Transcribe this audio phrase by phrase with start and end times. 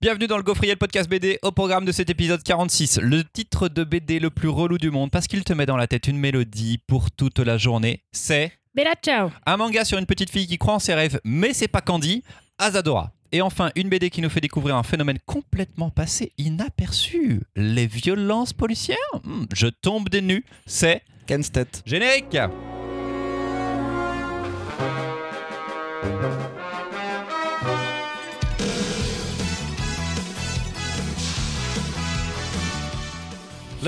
[0.00, 3.00] Bienvenue dans le Gaufrier, le podcast BD, au programme de cet épisode 46.
[3.02, 5.88] Le titre de BD le plus relou du monde parce qu'il te met dans la
[5.88, 10.30] tête une mélodie pour toute la journée, c'est Bella ciao un manga sur une petite
[10.30, 12.22] fille qui croit en ses rêves, mais c'est pas Candy,
[12.58, 13.10] Azadora.
[13.32, 18.52] Et enfin, une BD qui nous fait découvrir un phénomène complètement passé inaperçu, les violences
[18.52, 18.96] policières.
[19.24, 21.82] Hmm, je tombe des nues, c'est Kenstedt.
[21.84, 22.38] générique.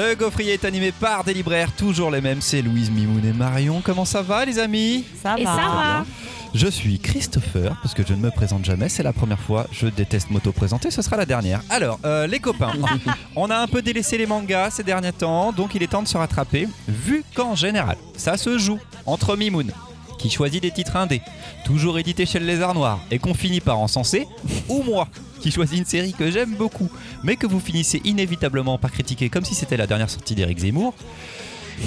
[0.01, 3.83] Le gaufrier est animé par des libraires, toujours les mêmes, c'est Louise Mimoun et Marion.
[3.85, 6.07] Comment ça va les amis Ça Et ça va.
[6.55, 9.89] Je suis Christopher, parce que je ne me présente jamais, c'est la première fois, je
[9.89, 11.61] déteste m'auto-présenter, ce sera la dernière.
[11.69, 12.73] Alors, euh, les copains,
[13.37, 16.09] on a un peu délaissé les mangas ces derniers temps, donc il est temps de
[16.09, 19.71] se rattraper, vu qu'en général, ça se joue entre Mimoun,
[20.21, 21.23] qui choisit des titres indés,
[21.65, 24.27] toujours édités chez le Lézard Noir, et qu'on finit par encenser,
[24.69, 25.09] ou moi,
[25.41, 26.91] qui choisis une série que j'aime beaucoup,
[27.25, 30.95] mais que vous finissez inévitablement par critiquer comme si c'était la dernière sortie d'Éric Zemmour.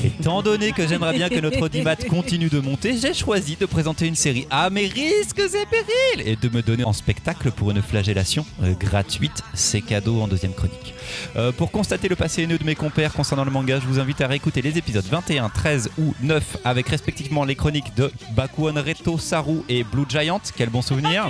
[0.03, 4.07] Étant donné que j'aimerais bien que notre audimat continue de monter, j'ai choisi de présenter
[4.07, 7.81] une série à mes risques et périls et de me donner en spectacle pour une
[7.81, 9.43] flagellation euh, gratuite.
[9.53, 10.93] C'est cadeau en deuxième chronique.
[11.35, 14.21] Euh, pour constater le passé haineux de mes compères concernant le manga, je vous invite
[14.21, 19.17] à réécouter les épisodes 21, 13 ou 9 avec respectivement les chroniques de Bakuon Reto
[19.17, 20.41] Saru et Blue Giant.
[20.55, 21.29] Quel bon souvenir!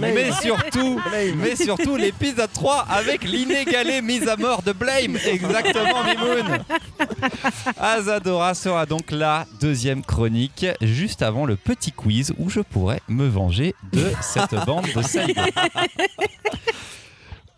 [0.00, 1.00] mais surtout,
[1.36, 5.16] mais surtout l'épisode 3 avec l'inégalée mise à mort de Blame.
[5.24, 6.64] Exactement, Mimoun.
[7.78, 13.26] Azadora sera donc la deuxième chronique, juste avant le petit quiz où je pourrais me
[13.26, 15.34] venger de cette bande de salauds.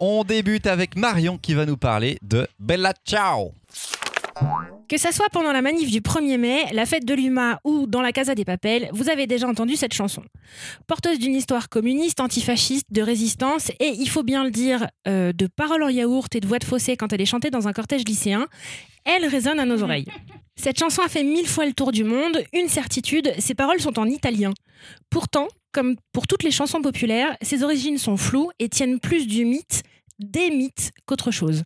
[0.00, 3.52] On débute avec Marion qui va nous parler de Bella Ciao.
[4.88, 8.02] Que ça soit pendant la manif du 1er mai, la fête de l'UMA ou dans
[8.02, 10.22] la Casa des Papels, vous avez déjà entendu cette chanson.
[10.86, 15.46] Porteuse d'une histoire communiste, antifasciste, de résistance et, il faut bien le dire, euh, de
[15.46, 18.04] paroles en yaourt et de voix de fossé quand elle est chantée dans un cortège
[18.04, 18.48] lycéen,
[19.04, 20.08] elle résonne à nos oreilles.
[20.56, 23.98] Cette chanson a fait mille fois le tour du monde, une certitude, ses paroles sont
[23.98, 24.52] en italien.
[25.08, 29.44] Pourtant, comme pour toutes les chansons populaires, ses origines sont floues et tiennent plus du
[29.44, 29.82] mythe,
[30.18, 31.64] des mythes, qu'autre chose.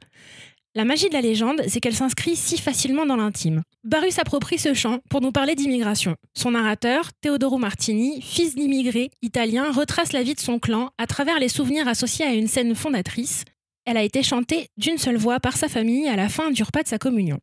[0.77, 3.63] La magie de la légende, c'est qu'elle s'inscrit si facilement dans l'intime.
[3.83, 6.17] Baru s'approprie ce chant pour nous parler d'immigration.
[6.35, 11.39] Son narrateur, Teodoro Martini, fils d'immigrés italien, retrace la vie de son clan à travers
[11.39, 13.47] les souvenirs associés à une scène fondatrice.
[13.87, 16.83] Elle a été chantée d'une seule voix par sa famille à la fin du repas
[16.83, 17.41] de sa communion.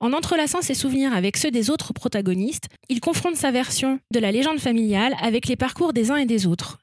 [0.00, 4.32] En entrelaçant ses souvenirs avec ceux des autres protagonistes, il confronte sa version de la
[4.32, 6.78] légende familiale avec les parcours des uns et des autres.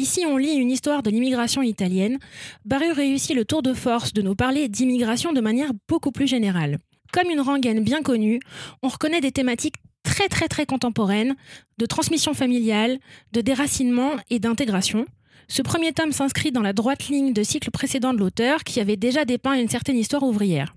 [0.00, 2.18] Ici, on lit une histoire de l'immigration italienne.
[2.64, 6.78] Baru réussit le tour de force de nous parler d'immigration de manière beaucoup plus générale.
[7.12, 8.40] Comme une rengaine bien connue,
[8.82, 11.36] on reconnaît des thématiques très très très contemporaines,
[11.76, 12.98] de transmission familiale,
[13.32, 15.04] de déracinement et d'intégration.
[15.48, 18.96] Ce premier tome s'inscrit dans la droite ligne de cycles précédents de l'auteur qui avait
[18.96, 20.74] déjà dépeint une certaine histoire ouvrière.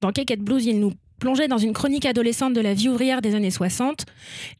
[0.00, 3.34] Dans Cake Blues, il nous plongeait dans une chronique adolescente de la vie ouvrière des
[3.34, 4.06] années 60.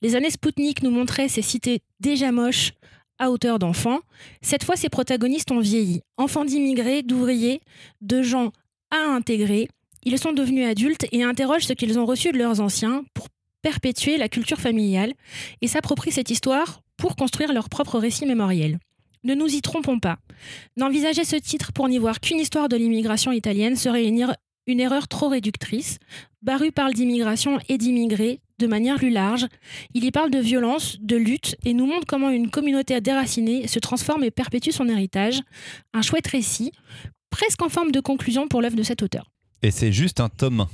[0.02, 2.72] Les années Spoutnik nous montraient ces cités déjà moches
[3.22, 4.00] à hauteur d'enfants.
[4.42, 6.00] Cette fois, ces protagonistes ont vieilli.
[6.16, 7.60] Enfants d'immigrés, d'ouvriers,
[8.00, 8.50] de gens
[8.90, 9.68] à intégrer.
[10.02, 13.28] Ils sont devenus adultes et interrogent ce qu'ils ont reçu de leurs anciens pour
[13.62, 15.12] perpétuer la culture familiale
[15.60, 18.80] et s'approprient cette histoire pour construire leur propre récit mémoriel.
[19.22, 20.18] Ne nous y trompons pas.
[20.76, 24.34] N'envisager ce titre pour n'y voir qu'une histoire de l'immigration italienne serait une,
[24.66, 25.98] une erreur trop réductrice.
[26.42, 29.46] Baru parle d'immigration et d'immigrés de manière plus large.
[29.94, 33.78] Il y parle de violence, de lutte et nous montre comment une communauté déracinée se
[33.78, 35.40] transforme et perpétue son héritage.
[35.92, 36.72] Un chouette récit,
[37.30, 39.30] presque en forme de conclusion pour l'œuvre de cet auteur.
[39.62, 40.68] Et c'est juste un tome 1.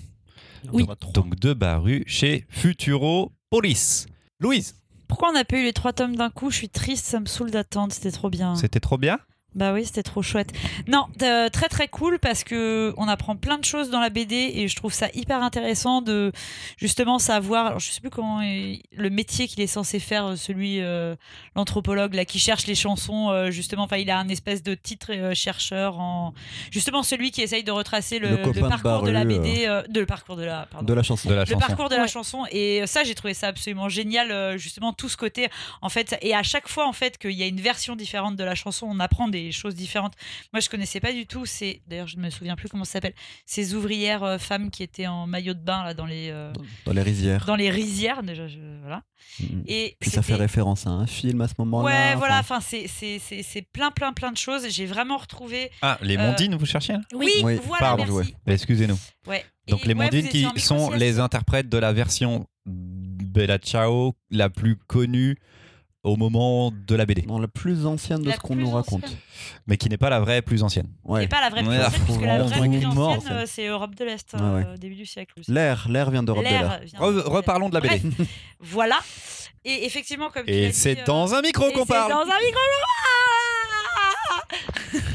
[0.73, 0.85] Oui.
[1.15, 4.07] Donc de Baru chez Futuro Police.
[4.41, 4.75] Louise,
[5.07, 6.51] Pourquoi on n'a pas eu les trois tomes d'un coup?
[6.51, 8.55] Je suis triste, ça me saoule d'attendre, c'était trop bien.
[8.57, 9.19] c'était trop bien?
[9.55, 10.53] Bah oui, c'était trop chouette.
[10.87, 14.53] Non, euh, très très cool parce que on apprend plein de choses dans la BD
[14.55, 16.33] et je trouve ça hyper intéressant de
[16.77, 17.67] justement savoir.
[17.67, 21.17] Alors je sais plus comment est- le métier qu'il est censé faire, euh, celui euh,
[21.57, 23.85] l'anthropologue là qui cherche les chansons euh, justement.
[23.85, 26.35] Enfin, il a un espèce de titre euh, chercheur en
[26.71, 29.83] justement celui qui essaye de retracer le, Le copain de parcours de la BD, euh,
[29.89, 30.87] de le parcours de la pardon.
[30.87, 31.29] De la chanson.
[31.29, 31.67] de la le chanson.
[31.67, 35.49] parcours de la chanson et ça j'ai trouvé ça absolument génial justement tout ce côté
[35.81, 38.45] en fait et à chaque fois en fait qu'il y a une version différente de
[38.45, 40.15] la chanson on apprend des choses différentes
[40.53, 42.93] moi je connaissais pas du tout c'est d'ailleurs je ne me souviens plus comment ça
[42.93, 43.15] s'appelle
[43.47, 46.53] ces ouvrières euh, femmes qui étaient en maillot de bain là dans les euh,
[46.85, 47.45] Dans les rizières.
[47.47, 49.03] dans les rizières déjà je- voilà
[49.41, 49.65] Mhm.
[49.67, 51.85] et Puis ça fait c'était- référence à un film à ce moment-là.
[51.85, 55.71] ouais voilà enfin, c'est c'est c'est c'est plein plein plein de choses j'ai vraiment retrouvé
[55.83, 57.01] Ah, les Euh, mondines, vous cherchiez là?
[57.15, 58.99] Oui, Oui, voilà pardon, merci Excusez-nous.
[59.27, 61.01] ouais Donc Et les ouais, mondines vous qui en sont micro-sieste.
[61.01, 65.37] les interprètes de la version Bella Ciao la plus connue
[66.05, 69.05] au moment de la BD, Dans la plus ancienne de La ce qu'on nous raconte.
[69.05, 69.19] ancienne.
[69.67, 70.89] mais qui n'est pas la vraie plus ancienne.
[71.05, 71.23] Ouais.
[71.23, 74.05] C'est pas la vraie plus ancienne, puisque la vraie plus ancienne, euh, c'est Europe de
[74.05, 74.79] l'Est, Ouais, euh, ouais.
[74.79, 75.35] début du siècle.
[75.49, 77.99] L'air, l'air vient d'Europe de Re- de reparlons de la BD.
[78.01, 78.29] Bref,
[78.61, 78.99] voilà.
[79.65, 82.13] Et effectivement, comme Et dit, c'est euh, dans un micro qu'on c'est parle.
[82.13, 82.61] dans un micro.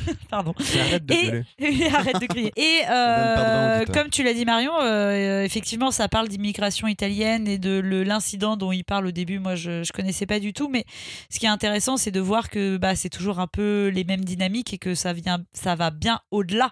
[0.30, 0.54] Pardon.
[0.80, 1.14] Arrête de
[1.60, 1.88] Et-.
[1.88, 2.52] Arrête de crier.
[2.56, 7.80] Et euh, comme tu l'as dit Marion, euh, effectivement, ça parle d'immigration italienne et de
[7.80, 9.40] l'incident dont il parle au début.
[9.40, 10.86] Moi, je, je connaissais pas du tout, mais
[11.30, 14.26] ce qui est intéressant, c'est de voir que bah, c'est toujours un peu les mêmes
[14.26, 16.72] dynamiques et que ça vient, ça va bien au-delà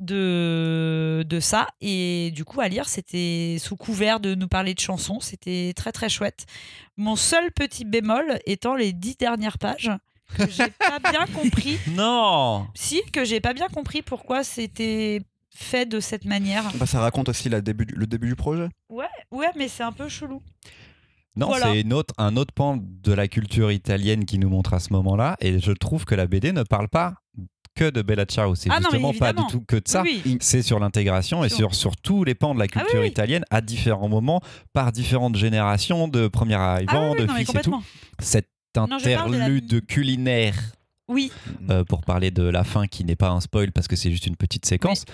[0.00, 1.68] de, de ça.
[1.80, 5.20] Et du coup, à lire, c'était sous couvert de nous parler de chansons.
[5.20, 6.46] C'était très très chouette.
[6.96, 9.90] Mon seul petit bémol étant les dix dernières pages
[10.36, 11.78] que j'ai pas bien compris.
[11.92, 12.66] Non.
[12.74, 15.22] Si, que j'ai pas bien compris pourquoi c'était
[15.54, 16.64] fait de cette manière.
[16.76, 18.68] Bah, ça raconte aussi la début, du- le début du projet.
[18.88, 20.42] Ouais, ouais, mais c'est un peu chelou.
[21.36, 21.72] Non, Voilà.
[21.72, 25.36] c'est autre, un autre pan de la culture italienne qui nous montre à ce moment-là.
[25.40, 27.14] Et je trouve que la BD ne parle pas
[27.76, 28.54] que de Bella Ciao.
[28.54, 30.02] C'est Ah non, justement pas du tout que de ça.
[30.02, 30.38] Oui, oui.
[30.40, 33.08] C'est sur l'intégration et Sur- sur, tous les pans de la culture Ah oui, oui.
[33.08, 34.40] italienne à différents moments,
[34.72, 37.52] par différentes générations de premiers Ah arrivants, oui, de non, fils et tout.
[37.52, 37.82] complètement.
[38.76, 40.54] Non, la- interlude culinaire,
[41.08, 41.30] Oui,
[41.70, 44.26] euh, pour parler de la fin qui n'est pas un spoil parce que c'est juste
[44.26, 45.04] une petite séquence,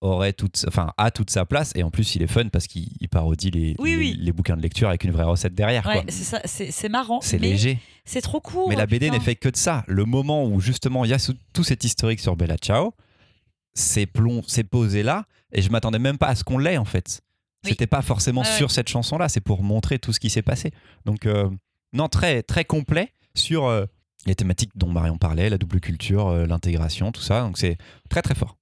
[0.00, 1.72] aurait toute, enfin, a toute sa place.
[1.74, 4.16] Et en plus, il est fun parce qu'il il parodie les, Oui, les, oui.
[4.18, 5.86] les bouquins de lecture avec une vraie recette derrière.
[5.86, 7.20] ouais, c'est marrant.
[7.20, 7.78] C'est léger.
[8.06, 8.68] C'est trop court.
[8.70, 9.84] Mais la BD n'est fait que de ça.
[9.86, 12.94] Le moment où justement il y a tout cet historique sur Bella Ciao,
[13.74, 16.84] c'est plomb, c'est posé là, et je m'attendais même pas à ce qu'on l'ait en
[16.84, 17.20] fait.
[17.62, 18.56] C'était pas forcément ouais.
[18.56, 20.72] sur cette chanson-là, c'est pour montrer tout ce qui s'est passé.
[21.04, 21.50] Donc euh,
[21.92, 23.86] non, très très complet sur euh,
[24.26, 27.42] les thématiques dont Marion parlait, la double culture, euh, l'intégration, tout ça.
[27.42, 27.78] Donc c'est
[28.08, 28.56] très très fort.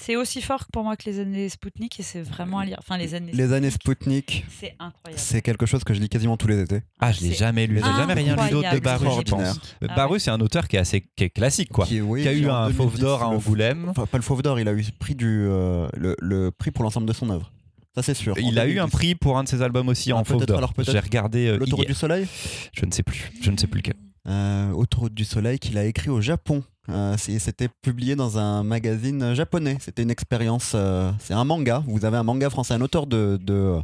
[0.00, 2.76] C'est aussi fort pour moi que les années Spoutnik et c'est vraiment à lire.
[2.78, 3.30] Enfin, les années.
[3.32, 5.20] Les années Spoutnik, C'est incroyable.
[5.22, 6.80] c'est quelque chose que je lis quasiment tous les étés.
[6.98, 9.60] Ah, je l'ai jamais lu, j'ai jamais rien lu d'autre de Baru, je pense.
[9.86, 11.84] Ah Baru, c'est un auteur qui est assez qui est classique quoi.
[11.84, 13.90] Qui, oui, Qui a eu un 2010, fauve d'or à Angoulême.
[13.90, 16.84] Enfin, pas le fauve d'or, il a eu prix, du, euh, le, le prix pour
[16.84, 17.52] l'ensemble de son œuvre.
[17.94, 18.34] Ça, c'est sûr.
[18.38, 18.90] Il a eu un 2010.
[18.92, 20.72] prix pour un de ses albums aussi Ah, en fauve d'or.
[20.78, 22.26] J'ai regardé euh, L'autoroute du soleil
[22.72, 23.30] Je ne sais plus.
[23.42, 23.94] Je ne sais plus lequel.
[24.28, 26.62] euh, Autoroute du soleil qu'il a écrit au Japon.
[26.88, 29.76] Euh, C'était publié dans un magazine japonais.
[29.80, 30.72] C'était une expérience.
[30.74, 31.82] euh, c'est un manga.
[31.86, 33.76] Vous avez un manga français, un auteur de, de,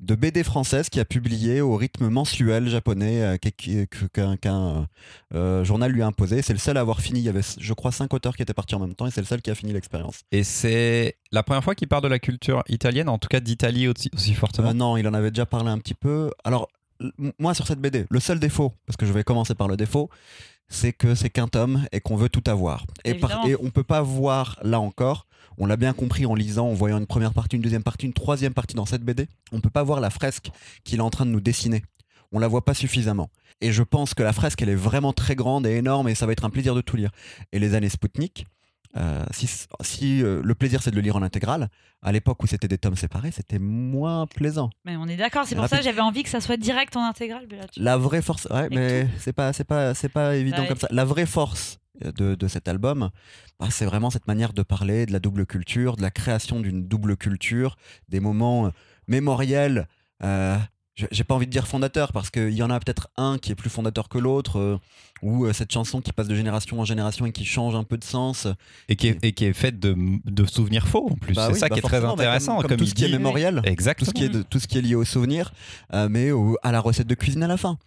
[0.00, 4.88] de BD française qui a publié au rythme mensuel japonais euh, qu'un
[5.34, 6.42] euh, journal lui a imposé.
[6.42, 7.20] C'est le seul à avoir fini.
[7.20, 9.20] Il y avait, je crois, cinq auteurs qui étaient partis en même temps et c'est
[9.20, 10.20] le seul qui a fini l'expérience.
[10.32, 13.88] Et c'est la première fois qu'il parle de la culture italienne, en tout cas d'Italie
[13.88, 14.70] aussi, aussi fortement.
[14.70, 16.30] Euh, non, il en avait déjà parlé un petit peu.
[16.44, 16.68] Alors,
[17.38, 20.10] moi, sur cette BD, le seul défaut, parce que je vais commencer par le défaut,
[20.70, 22.86] c'est que c'est qu'un tome et qu'on veut tout avoir.
[23.04, 23.48] Et, par- Évidemment.
[23.60, 25.26] et on peut pas voir, là encore,
[25.58, 28.12] on l'a bien compris en lisant, en voyant une première partie, une deuxième partie, une
[28.14, 30.50] troisième partie dans cette BD, on peut pas voir la fresque
[30.84, 31.82] qu'il est en train de nous dessiner.
[32.32, 33.28] On la voit pas suffisamment.
[33.60, 36.24] Et je pense que la fresque, elle est vraiment très grande et énorme et ça
[36.24, 37.10] va être un plaisir de tout lire.
[37.52, 38.46] Et les années Spoutnik,
[38.96, 39.46] euh, si,
[39.82, 41.68] si euh, le plaisir c'est de le lire en intégrale,
[42.02, 44.70] à l'époque où c'était des tomes séparés, c'était moins plaisant.
[44.84, 45.76] Mais on est d'accord, c'est pour Rapide.
[45.76, 47.46] ça que j'avais envie que ça soit direct en intégrale.
[47.76, 50.68] La vraie force, ouais, mais c'est pas, c'est pas, c'est pas évident Ouais.
[50.68, 50.88] comme ça.
[50.90, 53.10] La vraie force de, de cet album,
[53.60, 56.88] bah, c'est vraiment cette manière de parler de la double culture, de la création d'une
[56.88, 57.76] double culture,
[58.08, 58.70] des moments euh,
[59.06, 59.86] mémoriels.
[60.24, 60.56] euh,
[61.10, 63.54] j'ai pas envie de dire fondateur parce qu'il y en a peut-être un qui est
[63.54, 64.78] plus fondateur que l'autre, euh,
[65.22, 67.98] ou euh, cette chanson qui passe de génération en génération et qui change un peu
[67.98, 68.46] de sens.
[68.88, 69.94] Et, qui est, et qui est faite de,
[70.24, 71.34] de souvenirs faux en plus.
[71.34, 72.56] Bah c'est oui, ça bah qui est très bah, intéressant.
[72.60, 73.60] Comme, comme tout il ce qui est mémoriel.
[73.62, 74.08] Tout Exactement.
[74.08, 75.52] ce, qui est de- tout ce qui est lié au souvenir,
[75.92, 77.78] euh, mais au- à la recette de cuisine à la fin.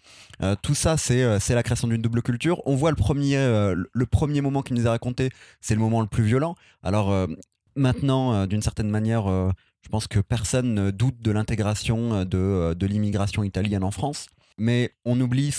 [0.62, 2.62] Tout ça, c'est la création d'une double culture.
[2.66, 5.30] On voit le premier, le premier moment qu'il nous a raconté,
[5.62, 6.56] c'est le moment le plus violent.
[6.82, 7.14] Alors
[7.76, 9.26] maintenant, d'une certaine manière,
[9.84, 13.92] je pense que personne ne doute de l'intégration euh, de, euh, de l'immigration italienne en
[13.92, 15.54] France, mais on oublie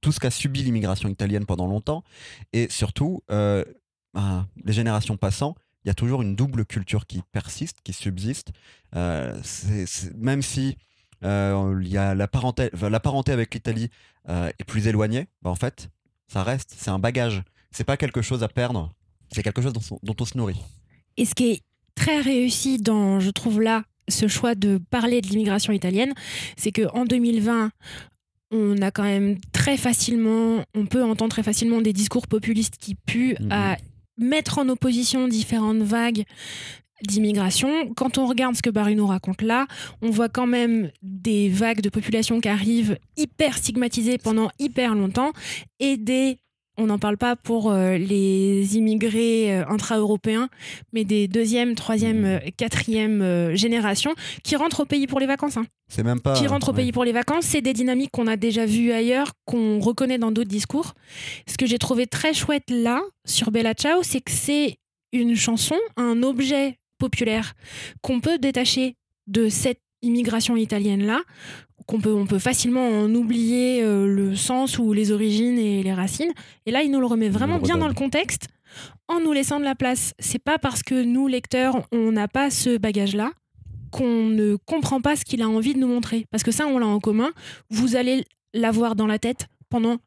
[0.00, 2.02] tout ce qu'a subi l'immigration italienne pendant longtemps,
[2.52, 3.64] et surtout, euh,
[4.14, 5.54] ben, les générations passant,
[5.84, 8.52] il y a toujours une double culture qui persiste, qui subsiste.
[8.94, 10.76] Même si
[11.22, 12.70] y a la parenté,
[13.32, 13.90] avec l'Italie
[14.28, 15.88] est plus éloignée, bah, en fait,
[16.28, 17.42] ça reste, c'est un bagage.
[17.72, 18.92] C'est pas quelque chose à perdre,
[19.32, 20.60] c'est quelque chose dont, on- se nourrit.
[21.94, 26.12] Très réussi dans, je trouve là, ce choix de parler de l'immigration italienne,
[26.56, 27.70] c'est que en 2020,
[28.50, 32.94] on a quand même très facilement, on peut entendre très facilement des discours populistes qui
[32.94, 33.52] puent Mhm.
[33.52, 33.76] à
[34.18, 36.24] mettre en opposition différentes vagues
[37.06, 37.92] d'immigration.
[37.94, 39.66] Quand on regarde ce que Barry nous raconte là,
[40.02, 45.32] on voit quand même des vagues de population qui arrivent hyper stigmatisées pendant hyper longtemps
[45.80, 46.38] et des
[46.78, 50.48] on n'en parle pas pour euh, les immigrés euh, intra-européens,
[50.92, 55.56] mais des deuxième, troisième, euh, quatrième euh, générations qui rentrent au pays pour les vacances.
[55.56, 55.66] hein.
[55.88, 56.32] C'est même pas.
[56.34, 56.84] qui rentrent au ouais.
[56.84, 60.32] pays pour les vacances, c'est des dynamiques qu'on a déjà vues ailleurs, qu'on reconnaît dans
[60.32, 60.94] d'autres discours.
[61.46, 64.78] Ce que j'ai trouvé très chouette là, sur Bella Ciao, c'est que c'est
[65.12, 67.52] une chanson, un objet populaire
[68.00, 71.20] qu'on peut détacher de cette immigration italienne-là,
[71.86, 75.92] qu'on peut, on peut facilement en oublier euh, le sens ou les origines et les
[75.92, 76.32] racines.
[76.66, 78.48] Et là, il nous le remet vraiment le bien dans le contexte
[79.08, 80.14] en nous laissant de la place.
[80.18, 83.30] C'est pas parce que nous, lecteurs, on n'a pas ce bagage-là
[83.90, 86.26] qu'on ne comprend pas ce qu'il a envie de nous montrer.
[86.30, 87.30] Parce que ça, on l'a en commun.
[87.70, 88.24] Vous allez
[88.54, 89.98] l'avoir dans la tête pendant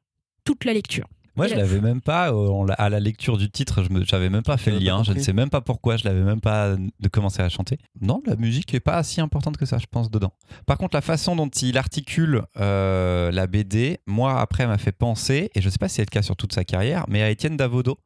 [0.43, 1.05] toute la lecture.
[1.35, 4.05] Moi, je la- l'avais même pas, euh, on à la lecture du titre, je me-
[4.05, 5.03] j'avais même pas fait le lien.
[5.03, 7.77] Je ne sais même pas pourquoi, je l'avais même pas de commencer à chanter.
[8.01, 10.31] Non, la musique est pas si importante que ça, je pense, dedans.
[10.65, 15.49] Par contre, la façon dont il articule euh, la BD, moi, après, m'a fait penser,
[15.55, 17.57] et je sais pas si c'est le cas sur toute sa carrière, mais à Étienne
[17.57, 17.97] Davodo,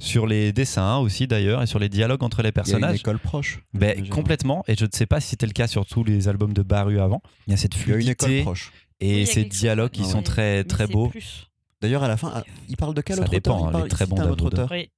[0.00, 2.64] sur les dessins aussi d'ailleurs, et sur les dialogues entre les Il y a une
[2.64, 2.96] personnages.
[3.00, 3.60] école proche.
[3.74, 6.52] Ben, complètement, et je ne sais pas si c'était le cas sur tous les albums
[6.52, 7.22] de Baru avant.
[7.46, 8.72] Il y a cette Il y a une école fluidité proche.
[9.00, 10.08] Il y et ces dialogues qui ouais.
[10.08, 11.08] sont Mais- très mais très beaux.
[11.08, 11.48] plus.
[11.84, 13.72] D'ailleurs, à la fin, ah, il parle de quel Ça autre dépend, auteur hein, il
[13.72, 14.68] parle, les très bons un autre auteur.
[14.70, 14.90] Oui,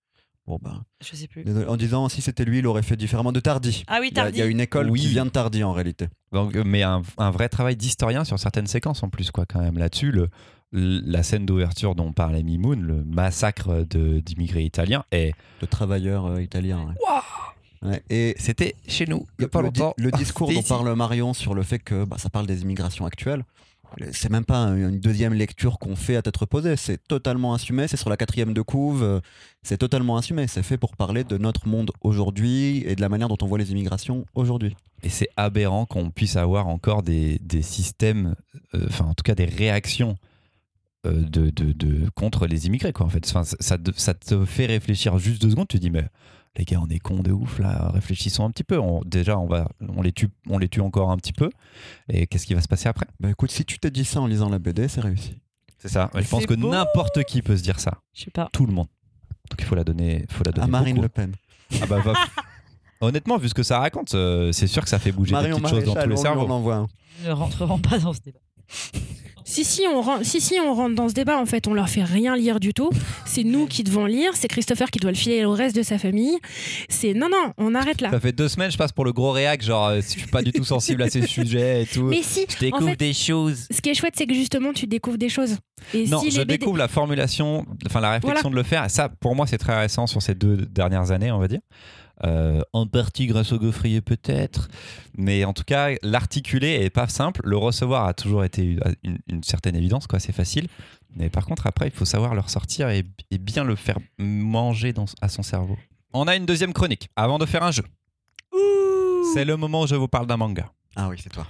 [0.46, 1.44] Bon, bah, je sais plus.
[1.66, 3.82] En disant si c'était lui, il aurait fait différemment de Tardy.
[3.88, 4.38] Ah oui, Il y a- Tardy.
[4.38, 5.00] Il y a une école Oui.
[5.00, 6.06] qui vient de Tardy en réalité.
[6.30, 9.60] Donc, euh, mais un, un vrai travail d'historien sur certaines séquences en plus, quoi, quand
[9.60, 9.76] même.
[9.76, 10.28] Là-dessus, le,
[10.70, 16.94] la scène d'ouverture dont parlait Mimoun, le massacre d'immigrés italiens, et De travailleurs euh, italiens.
[17.82, 17.90] ouais.
[17.90, 19.94] Ouais, Et c'était chez nous, il n'y le, a pas le di- longtemps.
[19.98, 23.44] le discours dont parle Marion sur le fait que bah, ça parle des immigrations actuelles,
[24.12, 26.76] c'est même pas un- une deuxième lecture qu'on fait à tête reposée.
[26.76, 27.88] C'est totalement assumé.
[27.88, 29.20] C'est sur la quatrième de couve.
[29.62, 30.46] C'est totalement assumé.
[30.46, 33.58] C'est fait pour parler de notre monde aujourd'hui et de la manière dont on voit
[33.58, 34.76] les immigrations aujourd'hui.
[35.02, 38.34] Et c'est aberrant qu'on puisse avoir encore des, des systèmes,
[38.74, 40.16] euh, enfin en tout cas des réactions
[41.06, 43.24] euh, de, de- de- contre les immigrés, quoi, en fait.
[43.26, 46.04] Ça, ça te- fait réfléchir juste deux secondes, tu dis, mais
[46.56, 48.78] les gars, on est cons de ouf, là, réfléchissons un petit peu.
[48.78, 51.50] On- déjà, on, va, on, les tue, on les tue encore un petit peu,
[52.08, 53.06] et qu'est-ce qui va se passer après?
[53.20, 55.36] Bah écoute, si tu t'es dit ça en lisant la BD, c'est réussi.
[55.78, 56.10] C'est ça.
[56.14, 57.98] Je pense que n'importe qui peut se dire ça.
[58.14, 58.48] Je sais pas.
[58.52, 58.86] Tout le monde.
[59.50, 61.02] Donc il faut la donner, faut la donner À Marine beaucoup.
[61.02, 61.32] Le Pen.
[61.82, 62.14] Ah bah, va-
[63.02, 65.62] Honnêtement, vu ce que ça raconte, euh, c'est sûr que ça fait bouger Marion des
[65.62, 66.46] petites choses dans tous les on cerveaux.
[66.46, 66.88] en envoie un.
[67.24, 68.38] Ne rentrerons pas dans ce débat.
[69.48, 71.88] Si si, on rentre, si, si, on rentre dans ce débat, en fait, on leur
[71.88, 72.90] fait rien lire du tout.
[73.24, 75.98] C'est nous qui devons lire, c'est Christopher qui doit le filer au reste de sa
[75.98, 76.36] famille.
[76.88, 78.10] C'est non, non, on arrête là.
[78.10, 80.42] Ça fait deux semaines, je passe pour le gros réac, genre euh, je suis pas
[80.42, 82.06] du tout sensible à ces sujets et tout.
[82.06, 83.68] Mais si, je découvre en fait, des choses.
[83.70, 85.58] ce qui est chouette, c'est que justement, tu découvres des choses.
[85.94, 88.84] Et Non, si je BD découvre la formulation, enfin la réflexion de le faire.
[88.84, 91.60] Et ça, pour moi, c'est très récent sur ces deux dernières années, on va dire.
[92.24, 94.68] Euh, en partie grâce au gaufrier peut-être,
[95.18, 97.42] mais en tout cas l'articuler est pas simple.
[97.44, 100.18] Le recevoir a toujours été une, une- une certaine évidence, quoi.
[100.18, 100.66] C'est facile.
[101.14, 104.94] Mais par contre après, il faut savoir le ressortir et, et bien le faire manger
[104.94, 105.76] dans, à son cerveau.
[106.14, 107.84] On a une deuxième chronique avant de faire un jeu.
[109.34, 110.72] C'est le moment où je vous parle d'un manga.
[110.96, 111.46] Ah oui, c'est toi.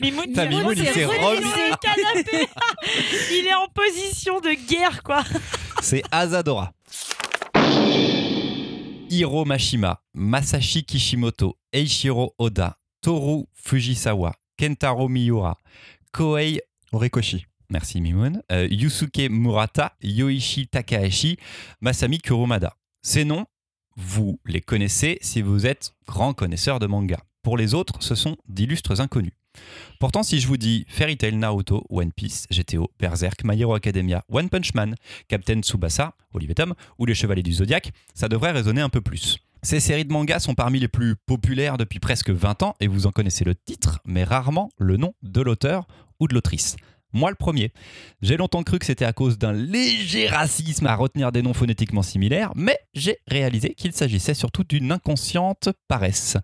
[0.00, 1.42] Mimoun, Putain, Mimoun Mimoun, il s'est remis remis.
[1.42, 2.48] sur le canapé.
[3.32, 5.24] il est en position de guerre, quoi.
[5.82, 6.72] C'est Asadora.
[9.10, 15.56] Hiro Mashima, Masashi Kishimoto, Eiichiro Oda, Toru Fujisawa, Kentaro Miura,
[16.12, 16.60] Koei,
[16.92, 17.46] Orikoshi.
[17.70, 21.38] merci Mimoun, euh, Yusuke Murata, Yoichi Takahashi,
[21.80, 22.74] Masami Kurumada.
[23.02, 23.46] Ces noms,
[23.96, 27.18] vous les connaissez si vous êtes grand connaisseur de manga.
[27.42, 29.32] Pour les autres, ce sont d'illustres inconnus.
[29.98, 34.24] Pourtant, si je vous dis Fairy Tail, Naruto, One Piece, GTO, Berserk, My Hero Academia,
[34.30, 34.94] One Punch Man,
[35.28, 39.38] Captain Tsubasa, Olivier Tom ou Les Chevaliers du Zodiaque, ça devrait résonner un peu plus.
[39.62, 43.06] Ces séries de mangas sont parmi les plus populaires depuis presque 20 ans et vous
[43.06, 45.86] en connaissez le titre, mais rarement le nom de l'auteur
[46.20, 46.76] ou de l'autrice.
[47.12, 47.72] Moi le premier.
[48.20, 52.02] J'ai longtemps cru que c'était à cause d'un léger racisme à retenir des noms phonétiquement
[52.02, 56.36] similaires, mais j'ai réalisé qu'il s'agissait surtout d'une inconsciente paresse.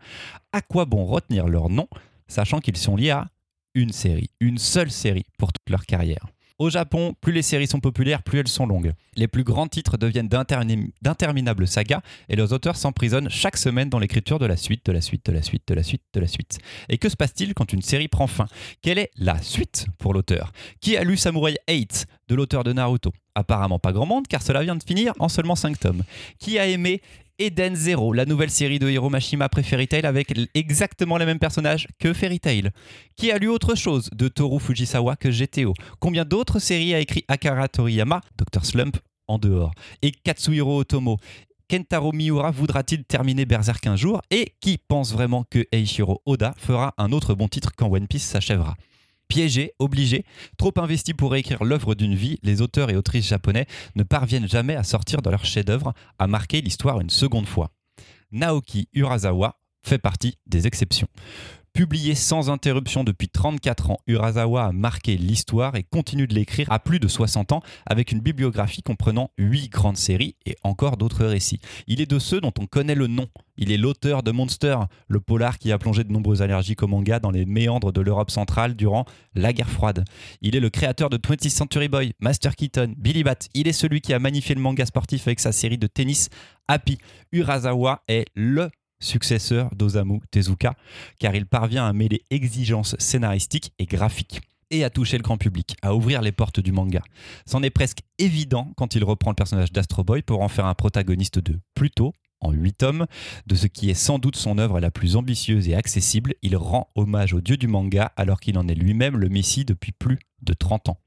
[0.52, 1.88] À quoi bon retenir leurs noms,
[2.26, 3.28] sachant qu'ils sont liés à
[3.74, 6.26] une série, une seule série pour toute leur carrière
[6.58, 8.92] au Japon, plus les séries sont populaires, plus elles sont longues.
[9.16, 14.38] Les plus grands titres deviennent d'interminables sagas et leurs auteurs s'emprisonnent chaque semaine dans l'écriture
[14.38, 16.58] de la suite, de la suite, de la suite, de la suite, de la suite.
[16.88, 18.46] Et que se passe-t-il quand une série prend fin?
[18.82, 20.52] Quelle est la suite pour l'auteur?
[20.80, 23.12] Qui a lu Samurai 8 de l'auteur de Naruto?
[23.34, 26.04] Apparemment pas grand monde car cela vient de finir en seulement 5 tomes.
[26.38, 27.02] Qui a aimé
[27.38, 31.40] Eden Zero, la nouvelle série de Hiro Mashima après Fairy Tail avec exactement les mêmes
[31.40, 32.70] personnages que Fairy Tail.
[33.16, 37.24] Qui a lu autre chose de Toru Fujisawa que GTO Combien d'autres séries a écrit
[37.26, 39.72] Akara Toriyama, Dr Slump en dehors,
[40.02, 41.16] et Katsuhiro Otomo
[41.68, 44.22] Kentaro Miura voudra-t-il terminer Berserk un jour?
[44.30, 48.24] Et qui pense vraiment que Eiichiro Oda fera un autre bon titre quand One Piece
[48.24, 48.76] s'achèvera?
[49.28, 50.24] Piégés, obligés,
[50.58, 53.66] trop investis pour réécrire l'œuvre d'une vie, les auteurs et autrices japonais
[53.96, 57.70] ne parviennent jamais à sortir de leur chef-d'œuvre, à marquer l'histoire une seconde fois.
[58.32, 61.08] Naoki Urasawa fait partie des exceptions.
[61.74, 66.78] Publié sans interruption depuis 34 ans, Urasawa a marqué l'histoire et continue de l'écrire à
[66.78, 71.58] plus de 60 ans avec une bibliographie comprenant 8 grandes séries et encore d'autres récits.
[71.88, 73.26] Il est de ceux dont on connaît le nom.
[73.56, 74.76] Il est l'auteur de Monster,
[75.08, 78.30] le polar qui a plongé de nombreux allergiques au manga dans les méandres de l'Europe
[78.30, 79.04] centrale durant
[79.34, 80.04] la guerre froide.
[80.42, 83.48] Il est le créateur de 20th Century Boy, Master Keaton, Billy Bat.
[83.52, 86.28] Il est celui qui a magnifié le manga sportif avec sa série de tennis
[86.68, 86.98] Happy.
[87.32, 88.70] Urasawa est le
[89.04, 90.74] successeur d'Osamu Tezuka,
[91.18, 95.76] car il parvient à mêler exigences scénaristiques et graphiques et à toucher le grand public,
[95.82, 97.02] à ouvrir les portes du manga.
[97.46, 100.74] C'en est presque évident quand il reprend le personnage d'Astro Boy pour en faire un
[100.74, 103.06] protagoniste de Pluto, en 8 tomes,
[103.46, 106.90] de ce qui est sans doute son œuvre la plus ambitieuse et accessible, il rend
[106.94, 110.52] hommage au dieu du manga alors qu'il en est lui-même le messie depuis plus de
[110.52, 110.98] 30 ans.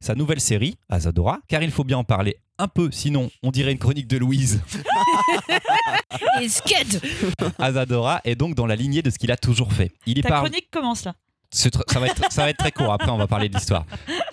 [0.00, 3.72] Sa nouvelle série, Azadora, car il faut bien en parler un peu, sinon on dirait
[3.72, 4.60] une chronique de Louise.
[6.40, 7.00] Et sked
[7.58, 9.92] Azadora est donc dans la lignée de ce qu'il a toujours fait.
[10.06, 10.48] Il Ta parle.
[10.48, 11.14] chronique commence là.
[11.52, 11.68] Ça
[12.00, 13.84] va, être, ça va être très court, après on va parler de l'histoire.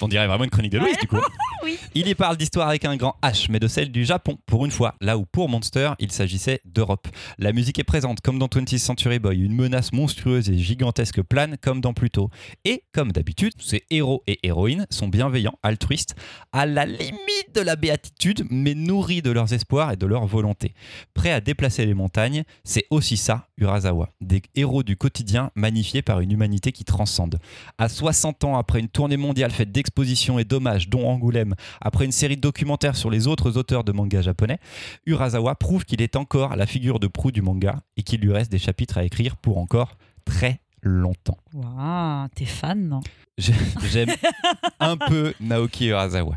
[0.02, 1.18] On dirait vraiment une chronique de Louise du coup.
[1.62, 1.78] Oui.
[1.94, 4.72] Il y parle d'histoire avec un grand H, mais de celle du Japon, pour une
[4.72, 7.10] fois, là où pour Monster, il s'agissait d'Europe.
[7.38, 11.58] La musique est présente, comme dans 20th Century Boy, une menace monstrueuse et gigantesque plane,
[11.62, 12.30] comme dans Pluto.
[12.64, 16.16] Et, comme d'habitude, ces héros et héroïnes sont bienveillants, altruistes,
[16.54, 20.74] à la limite de la béatitude, mais nourris de leurs espoirs et de leur volonté.
[21.14, 24.10] Prêts à déplacer les montagnes, c'est aussi ça, Urasawa.
[24.22, 27.40] Des héros du quotidien magnifiés par une humanité qui transcende.
[27.78, 32.12] À 60 ans après une tournée mondiale faite d'expositions et d'hommages, dont Angoulême, après une
[32.12, 34.60] série de documentaires sur les autres auteurs de manga japonais,
[35.06, 38.52] Urasawa prouve qu'il est encore la figure de proue du manga et qu'il lui reste
[38.52, 41.38] des chapitres à écrire pour encore très longtemps.
[41.54, 43.02] Waouh, t'es fan, non?
[43.38, 43.54] J'ai-
[43.92, 44.10] J'aime
[44.80, 46.36] un peu Naoki Urasawa.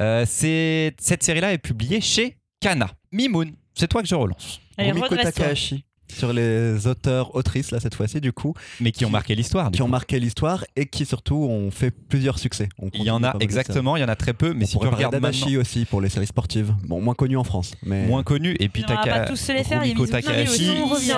[0.00, 2.90] Euh, cette série-là est publiée chez Kana.
[3.12, 4.60] Mimoun, c'est toi que je relance.
[4.76, 5.16] Allez, Rumiko.
[5.16, 9.70] Takahashi sur les auteurs, autrices, là, cette fois-ci, du coup, Mais qui ont marqué l'histoire.
[9.70, 12.68] qui ont marqué l'histoire et qui surtout ont fait plusieurs succès.
[12.78, 14.78] On Il y en a exactement, il y en a très peu, mais On si
[14.78, 16.74] tu regardes maintenant, aussi pour les séries sportives.
[16.86, 19.36] Bon, moins connu en France, mais moins connu, et puis On va Taka- pas tous
[19.36, 20.70] se les faire, Rumiko Takahashi,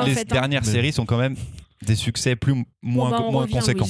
[0.04, 0.24] les fait, hein.
[0.30, 1.36] dernières séries sont quand même
[1.86, 3.86] des succès plus moins, Bon, bah, moins revient, conséquents.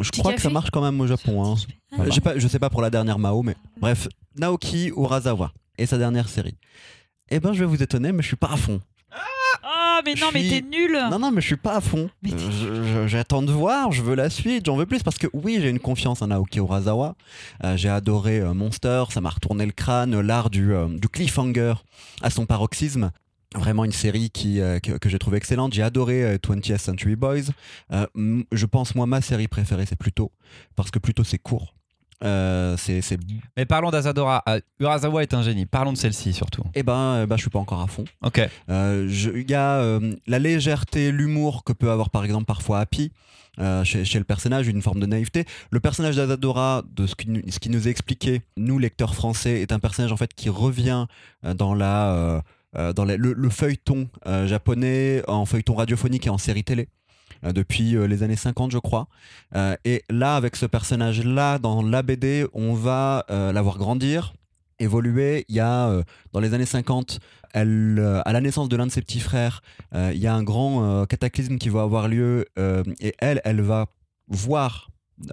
[0.00, 1.44] Je crois que ça marche quand même au Japon.
[1.44, 1.54] Hein.
[1.96, 2.14] Voilà.
[2.20, 6.28] Pas- je sais pas pour la dernière Mao, mais bref, Naoki Urasawa et sa dernière
[6.28, 6.56] série.
[7.30, 8.80] Eh ben, je vais vous étonner, mais je suis pas à fond.
[9.98, 12.08] Oh, mais non, mais suis- t'es nul Non, non, mais je suis pas à fond.
[13.06, 15.78] J'attends de voir, je veux la suite, j'en veux plus parce que oui, j'ai une
[15.80, 17.16] confiance en Naoki Urasawa.
[17.64, 21.74] Euh, j'ai adoré euh, Monster, ça m'a retourné le crâne, l'art du, euh, du cliffhanger
[22.22, 23.10] à son paroxysme.
[23.54, 25.72] Vraiment une série qui, euh, que, que j'ai trouvé excellente.
[25.72, 27.44] J'ai adoré euh, 20th Century Boys.
[27.92, 28.06] Euh,
[28.52, 30.32] je pense, moi, ma série préférée, c'est Pluto.
[30.76, 31.74] Parce que Pluto, c'est court.
[32.24, 33.18] Euh, c'est c'est-
[33.56, 34.42] Mais parlons d'Azadora.
[34.48, 35.66] Euh, Urasawa est un génie.
[35.66, 36.64] Parlons de celle-ci surtout.
[36.74, 38.04] eh ben, ben, je suis pas encore à fond.
[38.24, 38.40] Ok.
[38.70, 43.12] Euh, Il y a euh, la légèreté, l'humour que peut avoir par exemple parfois Happy.
[43.84, 45.44] chez, chez le personnage, une forme de naïveté.
[45.72, 49.60] Le personnage d'Azadora, de ce qui, nous- ce qui nous est expliqué, nous lecteurs français,
[49.62, 51.06] est un personnage en fait qui revient
[51.56, 52.42] dans la
[52.94, 54.08] dans la- le, le feuilleton
[54.46, 56.88] japonais, en feuilleton radiophonique et en série télé.
[57.44, 59.08] Euh, depuis euh, les années 50 je crois.
[59.54, 64.34] Euh, et là avec ce personnage là dans la BD on va la voir grandir
[64.78, 65.44] évoluer.
[65.48, 67.20] Il y a dans les années 50
[67.54, 69.62] elle, euh, à la naissance de l'un de ses petits frères,
[69.94, 72.46] il y a un grand cataclysme qui va avoir lieu
[73.00, 73.86] et elle, elle va
[74.28, 74.90] voir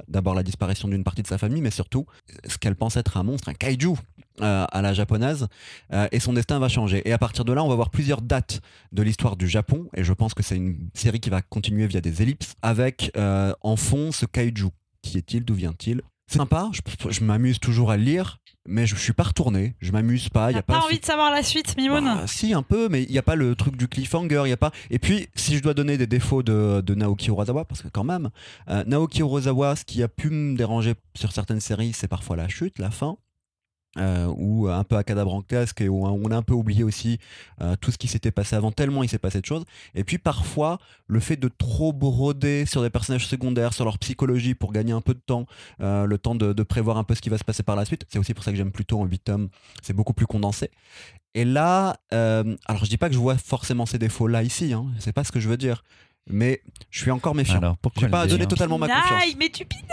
[0.07, 2.05] d'abord la disparition d'une partie de sa famille, mais surtout
[2.47, 3.93] ce qu'elle pense être un monstre, un kaiju
[4.41, 5.47] euh, à la japonaise,
[5.93, 7.01] euh, et son destin va changer.
[7.07, 10.03] Et à partir de là, on va voir plusieurs dates de l'histoire du Japon, et
[10.03, 13.75] je pense que c'est une série qui va continuer via des ellipses, avec euh, en
[13.75, 14.69] fond ce kaiju.
[15.01, 15.45] Qui est-il?
[15.45, 16.01] D'où vient-il?
[16.27, 19.91] Sympa, je, je m'amuse toujours à le lire, mais je, je suis pas retourné, je
[19.91, 20.85] m'amuse pas, y a pas, pas...
[20.85, 23.35] envie de savoir la suite, Mimoun bah, si, un peu, mais il n'y a pas
[23.35, 24.71] le truc du cliffhanger, il y a pas.
[24.89, 28.03] Et puis, si je dois donner des défauts de, de Naoki Urasawa, parce que quand
[28.03, 28.29] même,
[28.69, 32.47] euh, Naoki Urasawa, ce qui a pu me déranger sur certaines séries, c'est parfois la
[32.47, 33.17] chute, la fin.
[33.97, 37.17] Euh, ou un peu à cadabrancasque et où on a un peu oublié aussi
[37.61, 40.17] euh, tout ce qui s'était passé avant tellement il s'est passé de choses et puis
[40.17, 44.91] parfois le fait de trop broder sur des personnages secondaires sur leur psychologie pour gagner
[44.91, 45.45] un peu de temps
[45.81, 47.85] euh, le temps de, de prévoir un peu ce qui va se passer par la
[47.85, 49.49] suite c'est aussi pour ça que j'aime plutôt en 8 tomes
[49.81, 50.71] c'est beaucoup plus condensé
[51.37, 54.71] et là, euh, alors je dis pas que je vois forcément ces défauts là ici,
[54.71, 55.83] hein, c'est pas ce que je veux dire,
[56.29, 57.57] mais je suis encore méfiant.
[57.57, 58.47] Alors, pourquoi J'ai pas donné dire?
[58.47, 59.35] totalement ma confiance.
[59.37, 59.85] Mais tu pinailles,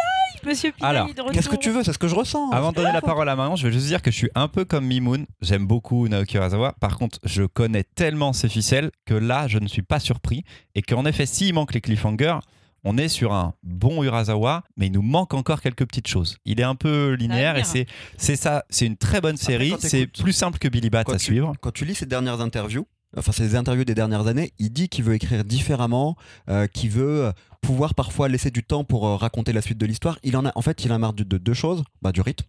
[0.44, 0.84] monsieur de
[1.20, 1.30] retour.
[1.32, 2.50] Qu'est-ce que tu veux C'est ce que je ressens.
[2.50, 4.48] Avant de donner la parole à Marion, je vais juste dire que je suis un
[4.48, 5.26] peu comme Mimoun.
[5.40, 6.74] J'aime beaucoup Naoki Urasawa.
[6.80, 10.44] Par contre, je connais tellement ses ficelles que là, je ne suis pas surpris.
[10.74, 12.38] Et qu'en effet, s'il manque les cliffhangers,
[12.84, 16.38] On est sur un bon Urasawa, mais il nous manque encore quelques petites choses.
[16.44, 18.64] Il est un peu linéaire et c'est c'est ça.
[18.70, 19.72] C'est une très bonne série.
[19.78, 21.52] C'est plus simple que Billy Bat à tu- suivre.
[21.60, 22.84] Quand tu lis ses dernières interviews,
[23.16, 26.16] enfin ses interviews des dernières années, il dit qu'il veut écrire différemment,
[26.48, 29.86] euh, qu'il veut euh, pouvoir parfois laisser du temps pour euh, raconter la suite de
[29.86, 30.18] l'histoire.
[30.22, 32.20] Il en a, en fait, il en a marre de, de deux choses, bah, du
[32.20, 32.46] rythme.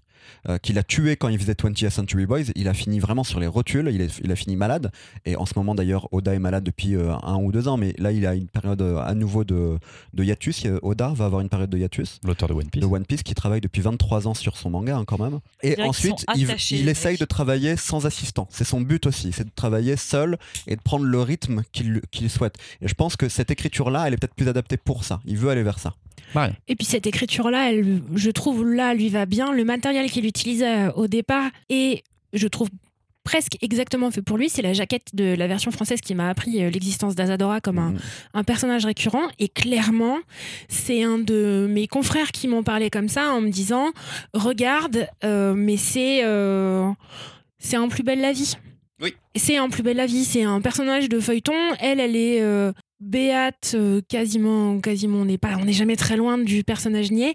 [0.50, 3.40] Euh, qu'il a tué quand il faisait 20th Century Boys, il a fini vraiment sur
[3.40, 4.92] les rotules, il, est- il a fini malade,
[5.26, 7.94] et en ce moment d'ailleurs Oda est malade depuis euh, un ou deux ans, mais
[7.98, 9.78] là il a une période euh, à nouveau de,
[10.14, 12.82] de hiatus, Oda va avoir une période de hiatus L'auteur de One Piece.
[12.82, 15.40] de One Piece qui travaille depuis 23 ans sur son manga hein, quand même.
[15.62, 18.48] Et ensuite, il, essaye de travailler sans assistant.
[18.52, 22.30] C'est son but aussi, c'est de travailler seul et de prendre le rythme qu'il qu'il
[22.30, 22.56] souhaite.
[22.82, 25.20] Et je pense que cette écriture-là, elle est peut-être plus adaptée pour ça.
[25.26, 25.94] Il veut aller vers ça.
[26.68, 29.52] Et puis cette écriture-là, elle, je trouve là, lui va bien.
[29.52, 32.70] Le matériel qu'il utilise euh, au départ et je trouve
[33.24, 34.50] presque exactement fait pour lui.
[34.50, 37.92] C'est la jaquette de la version française qui m'a appris euh, l'existence d'Azadora comme un,
[37.92, 38.00] Mm.
[38.34, 39.28] un personnage récurrent.
[39.40, 40.18] Et clairement,
[40.68, 43.92] c'est un de mes confrères qui m'ont parlé comme ça en me disant
[44.34, 46.22] Regarde, euh, mais c'est.
[46.26, 46.90] euh,
[47.60, 48.56] c'est en plus belle la vie.
[49.02, 49.14] Oui.
[49.36, 50.26] C'est en plus belle la vie.
[50.26, 51.54] C'est un personnage de feuilleton.
[51.80, 52.42] Elle, elle est.
[52.42, 57.12] euh, Béate, euh, quasiment, quasiment, on n'est pas, on n'est jamais très loin du personnage
[57.12, 57.34] niais.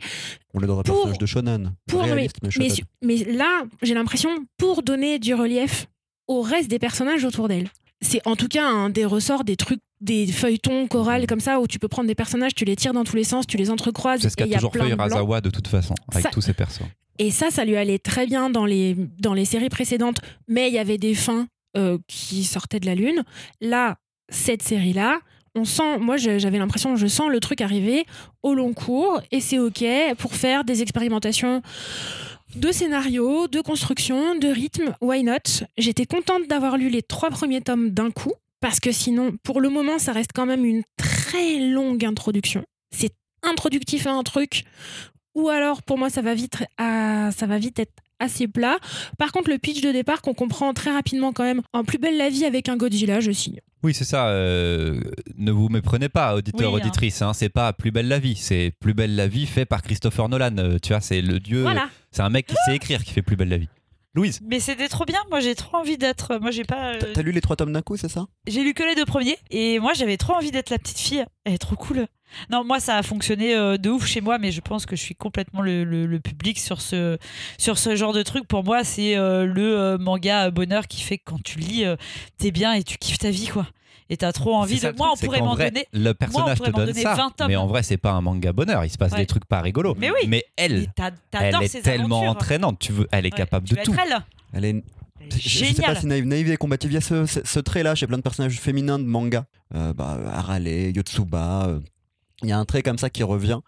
[0.55, 1.73] On est dans un Pour- personnage de shonen.
[1.87, 2.71] pour- réaliste, mais, Mais, shonen.
[2.71, 5.87] su- mais là, j'ai l'impression pour donner du relief
[6.27, 7.69] au reste des personnages autour d'elle.
[8.01, 11.67] C'est en tout cas un des ressorts des trucs, des feuilletons chorales comme ça où
[11.67, 14.21] tu peux prendre des personnages, tu les tires dans tous les sens, tu les entrecroises.
[14.21, 14.95] C'est ce qu'a il y a toujours fait de.
[14.95, 16.83] Urasawa de toute façon, avec Ça- tous ses persos.
[17.19, 20.75] Et ça, ça lui allait très bien dans les, dans les séries précédentes, mais il
[20.75, 23.25] y avait des fins euh, qui sortaient de la lune.
[23.61, 23.99] Là,
[24.31, 25.19] cette série-là,
[25.65, 28.07] sent, moi j'avais l'impression, je sens le truc arriver
[28.43, 29.85] au long cours, et c'est ok
[30.19, 31.63] pour faire des expérimentations
[32.55, 35.67] de scénario, de construction, de rythme, why not?
[35.77, 39.69] J'étais contente d'avoir lu les trois premiers tomes d'un coup, parce que sinon, pour le
[39.69, 42.65] moment, ça reste quand même une très longue introduction.
[42.91, 44.65] C'est introductif à un truc,
[45.35, 48.79] ou alors pour moi, ça va vite, à- ça va vite être assez plat.
[49.19, 52.17] Par contre, le pitch de départ qu'on comprend très rapidement quand même, en plus belle
[52.17, 53.61] la vie avec un Godzilla, je signe.
[53.83, 54.29] Oui, c'est ça.
[54.29, 55.01] euh,
[55.37, 56.83] ne vous méprenez pas, auditeurs, Oui, hein.
[56.85, 57.23] auditrices.
[57.23, 58.35] hein, c'est pas Plus belle la vie.
[58.37, 60.57] C'est Plus belle la vie fait par Christopher Nolan.
[60.59, 61.63] euh, tu vois, c'est le dieu.
[61.63, 61.89] Voilà.
[62.11, 63.69] C'est un mec qui sait écrire qui fait Plus belle la vie.
[64.15, 64.41] Louise.
[64.49, 65.21] Mais c'était trop bien.
[65.31, 66.39] Moi, j'ai trop envie d'être.
[66.41, 66.97] Moi, j'ai pas.
[66.97, 68.27] T'as- T'as lu les trois tomes d'un coup, c'est ça?
[68.49, 71.25] J'ai lu que les deux premiers et moi j'avais trop envie d'être la petite fille.
[71.45, 72.07] Elle est trop cool.
[72.51, 75.03] Non, moi ça a fonctionné euh, de ouf chez moi, mais je pense que je
[75.03, 77.19] suis complètement le, le- le public sur ce,
[77.59, 78.47] sur ce genre de truc.
[78.47, 81.97] Pour moi, c'est euh, le euh, manga bonheur qui fait que quand tu lis, euh,
[82.39, 83.67] t'es bien et tu kiffes ta vie, quoi.
[84.11, 84.91] Et t'as trop envie de.
[84.97, 85.87] Moi, truc, on pourrait m'en donner.
[85.93, 87.15] Le personnage pourrait te donne donner ça.
[87.15, 87.49] 20 tomes.
[87.49, 88.83] Mais en vrai, c'est pas un manga bonheur.
[88.85, 89.19] Il se passe Ouais.
[89.19, 89.95] des trucs pas rigolos.
[89.99, 90.27] Mais oui.
[90.29, 90.89] Mais elle,
[91.33, 92.31] elle est tellement aventures.
[92.31, 92.79] entraînante.
[92.79, 93.93] Tu veux, elle est Ouais, capable tu de tout.
[93.93, 94.19] être elle.
[94.55, 94.85] Elle est est
[95.39, 96.91] Je, je sais pas si naïve, naïve et combative.
[96.91, 99.45] Il y a ce, ce- ce trait-là chez plein de personnages féminins de manga.
[99.75, 101.79] Euh, bah, Arale, Yotsuba.
[102.43, 103.59] Euh, Il y a un trait comme ça qui revient.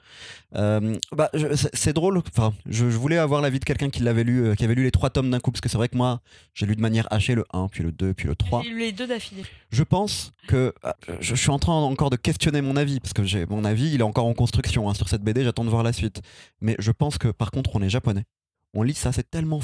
[0.56, 1.30] Euh, bah,
[1.74, 2.18] c'est- drôle.
[2.18, 4.82] Enfin, je, je voulais avoir l'avis de quelqu'un qui l'avait lu, euh, qui avait lu
[4.84, 6.20] les trois tomes d'un coup, parce que c'est vrai que moi,
[6.54, 8.62] j'ai lu de manière hachée le 1, puis le 2, puis le 3.
[8.62, 9.44] J'ai lu les deux d'affilée.
[9.70, 13.12] Je pense que ah, je, je suis en train encore de questionner mon avis, parce
[13.12, 15.44] que j'ai mon avis, il est encore en construction hein, sur cette BD.
[15.44, 16.20] J'attends de voir la suite.
[16.60, 18.24] Mais je pense que par contre, on est japonais.
[18.72, 19.60] On lit ça, c'est tellement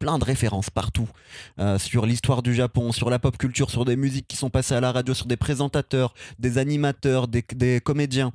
[0.00, 1.08] plein de références partout
[1.60, 4.74] euh, sur l'histoire du Japon, sur la pop culture, sur des musiques qui sont passées
[4.74, 8.32] à la radio, sur des présentateurs, des animateurs, des, des comédiens,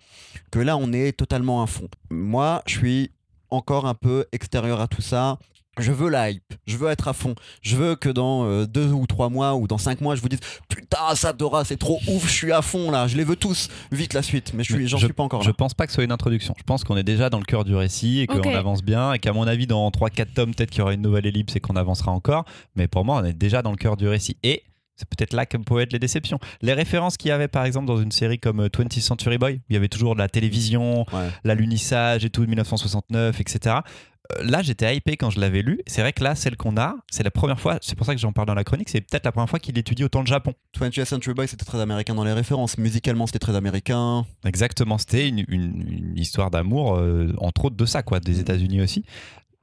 [0.51, 1.89] que là on est totalement à fond.
[2.09, 3.11] Moi, je suis
[3.49, 5.37] encore un peu extérieur à tout ça.
[5.77, 7.35] Je veux la hype, je veux être à fond.
[7.61, 10.29] Je veux que dans euh, deux ou trois mois ou dans cinq mois, je vous
[10.29, 13.67] dise Putain, Sadora, c'est trop ouf, je suis à fond là, je les veux tous.
[13.91, 15.53] Vite la suite, mais je suis- j'en Je- suis pas encore Je là.
[15.57, 16.53] pense pas que ce soit une introduction.
[16.57, 19.19] Je pense qu'on est déjà dans le cœur du récit et qu'on avance bien et
[19.19, 21.75] qu'à mon avis, dans 3-4 tomes, peut-être qu'il y aura une nouvelle ellipse et qu'on
[21.75, 22.45] avancera encore.
[22.75, 24.37] Mais pour moi, on est déjà dans le cœur du récit.
[24.43, 24.63] Et
[24.95, 26.39] c'est peut-être là que peuvent être les déceptions.
[26.61, 29.55] Les références qu'il y avait par exemple dans une série comme euh, 20th Century Boy,
[29.55, 31.29] où il y avait toujours de la télévision, Ouais.
[31.43, 33.77] l'alunissage et tout de 1969, etc.
[33.77, 35.79] Euh, Là, j'étais hypé quand je l'avais lu.
[35.85, 38.19] C'est vrai que là, celle qu'on a, c'est la première fois, c'est pour ça que
[38.19, 40.53] j'en parle dans la chronique, c'est peut-être la première fois qu'il étudie autant le Japon.
[40.79, 42.77] 20th Century Boy, c'était très américain dans les références.
[42.79, 44.25] Musicalement, c'était très américain.
[44.43, 48.81] Exactement, c'était une, une- une histoire d'amour, euh, entre autres de ça, quoi, des États-Unis
[48.81, 49.05] aussi.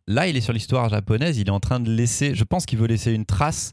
[0.06, 2.78] Là, il est sur l'histoire japonaise, il est en train de laisser, je pense qu'il
[2.78, 3.72] veut laisser une trace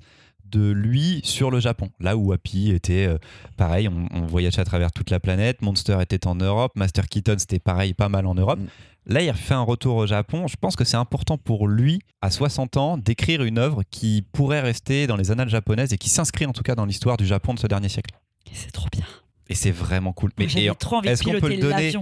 [0.50, 1.90] de lui sur le Japon.
[2.00, 3.18] Là où Happy était euh,
[3.58, 7.36] pareil, on, on voyageait à travers toute la planète, Monster était en Europe, Master Keaton
[7.40, 8.60] c'était pareil, pas mal en Europe.
[8.60, 8.68] Mm.
[9.06, 10.48] Là, il fait un retour au Japon.
[10.48, 14.62] Je pense que c'est important pour lui, à 60 ans, d'écrire une œuvre qui pourrait
[14.62, 17.56] rester dans les annales japonaises et qui s'inscrit en tout cas dans l'histoire du Japon
[17.56, 18.14] de ce dernier siècle.
[18.46, 19.06] Et C'est trop bien.
[19.48, 20.32] Et c'est vraiment cool.
[20.38, 21.94] Mais est-ce qu'on peut le donner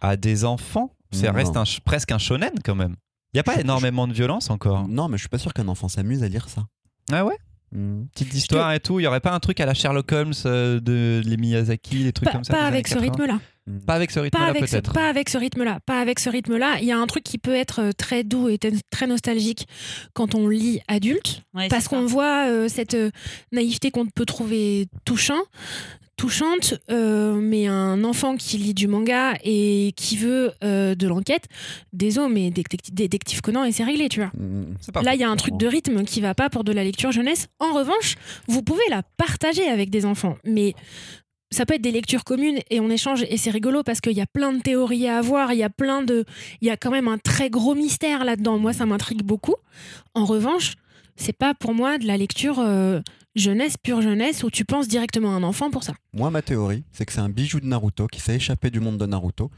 [0.00, 1.32] à des enfants, ça Non.
[1.32, 2.94] reste un, presque un shonen quand même.
[3.34, 4.86] Il n'y a pas Je- énormément de violence encore.
[4.86, 6.66] Non, mais je suis pas sûr qu'un enfant s'amuse à lire ça.
[7.10, 7.36] Ah ouais?
[7.72, 8.04] Hmm.
[8.12, 9.00] Petite histoire et tout.
[9.00, 12.12] Il y aurait pas un truc à la Sherlock Holmes euh, de les Miyazaki, des
[12.12, 13.24] trucs Pas, comme ça pas des avec ce années 80?
[13.24, 13.40] rythme-là.
[13.86, 14.92] Pas avec ce Pas rythme-là avec, ce, peut-être.
[14.92, 15.78] pas avec ce rythme-là.
[15.86, 16.78] Pas avec ce rythme-là.
[16.80, 18.58] Il y a un truc qui peut être euh, très doux et
[18.90, 19.66] très nostalgique
[20.14, 23.10] quand on lit adulte, Ouais, parce qu'on voit euh, cette euh,
[23.52, 25.40] naïveté qu'on peut trouver touchant,
[26.22, 31.48] touchante, euh, mais un enfant qui lit du manga et qui veut euh, de l'enquête,
[31.92, 32.50] désolé, mais
[32.92, 34.30] détective, Conan et c'est réglé, tu vois.
[34.80, 36.70] C'est pas Là, il y a un truc de rythme qui va pas pour de
[36.70, 37.48] la lecture jeunesse.
[37.58, 38.14] En revanche,
[38.46, 40.74] vous pouvez la partager avec des enfants, mais
[41.50, 44.20] ça peut être des lectures communes et on échange et c'est rigolo parce qu'il y
[44.20, 46.24] a plein de théories à avoir, il y a plein de,
[46.60, 48.58] il y a quand même un très gros mystère là-dedans.
[48.58, 49.56] Moi, ça m'intrigue beaucoup.
[50.14, 50.74] En revanche,
[51.16, 53.00] c'est pas pour moi de la lecture euh,
[53.34, 55.94] jeunesse pure jeunesse où tu penses directement à un enfant pour ça.
[56.12, 58.98] Moi, ma théorie, c'est que c'est un bijou de Naruto qui s'est échappé du monde
[58.98, 59.50] de Naruto.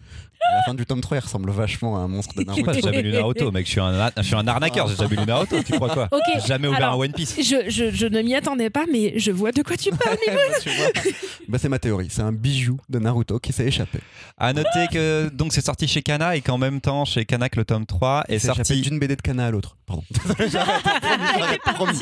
[0.47, 2.63] À la fin du tome 3, il ressemble vachement à un monstre de Je sais
[2.63, 2.75] pas, Naruto.
[2.75, 3.65] j'ai jamais lu Naruto, mec.
[3.67, 4.89] Je suis un, je suis un arnaqueur.
[4.89, 5.63] J'ai jamais lu Naruto.
[5.63, 6.21] Tu crois quoi Ok.
[6.35, 7.35] J'ai Jamais ouvert alors, un One Piece.
[7.39, 10.19] Je, je, je ne m'y attendais pas, mais je vois de quoi tu parles.
[10.65, 10.87] Vois
[11.49, 12.09] Bah, c'est ma théorie.
[12.11, 13.99] C'est un bijou de Naruto qui s'est échappé.
[14.39, 17.65] À noter que donc c'est sorti chez Kana et qu'en même temps chez Kanak le
[17.65, 19.77] tome 3 est échappé sorti d'une BD de Kana à l'autre.
[19.87, 20.03] Pardon.
[20.49, 21.61] j'arrête.
[21.75, 21.99] Promis,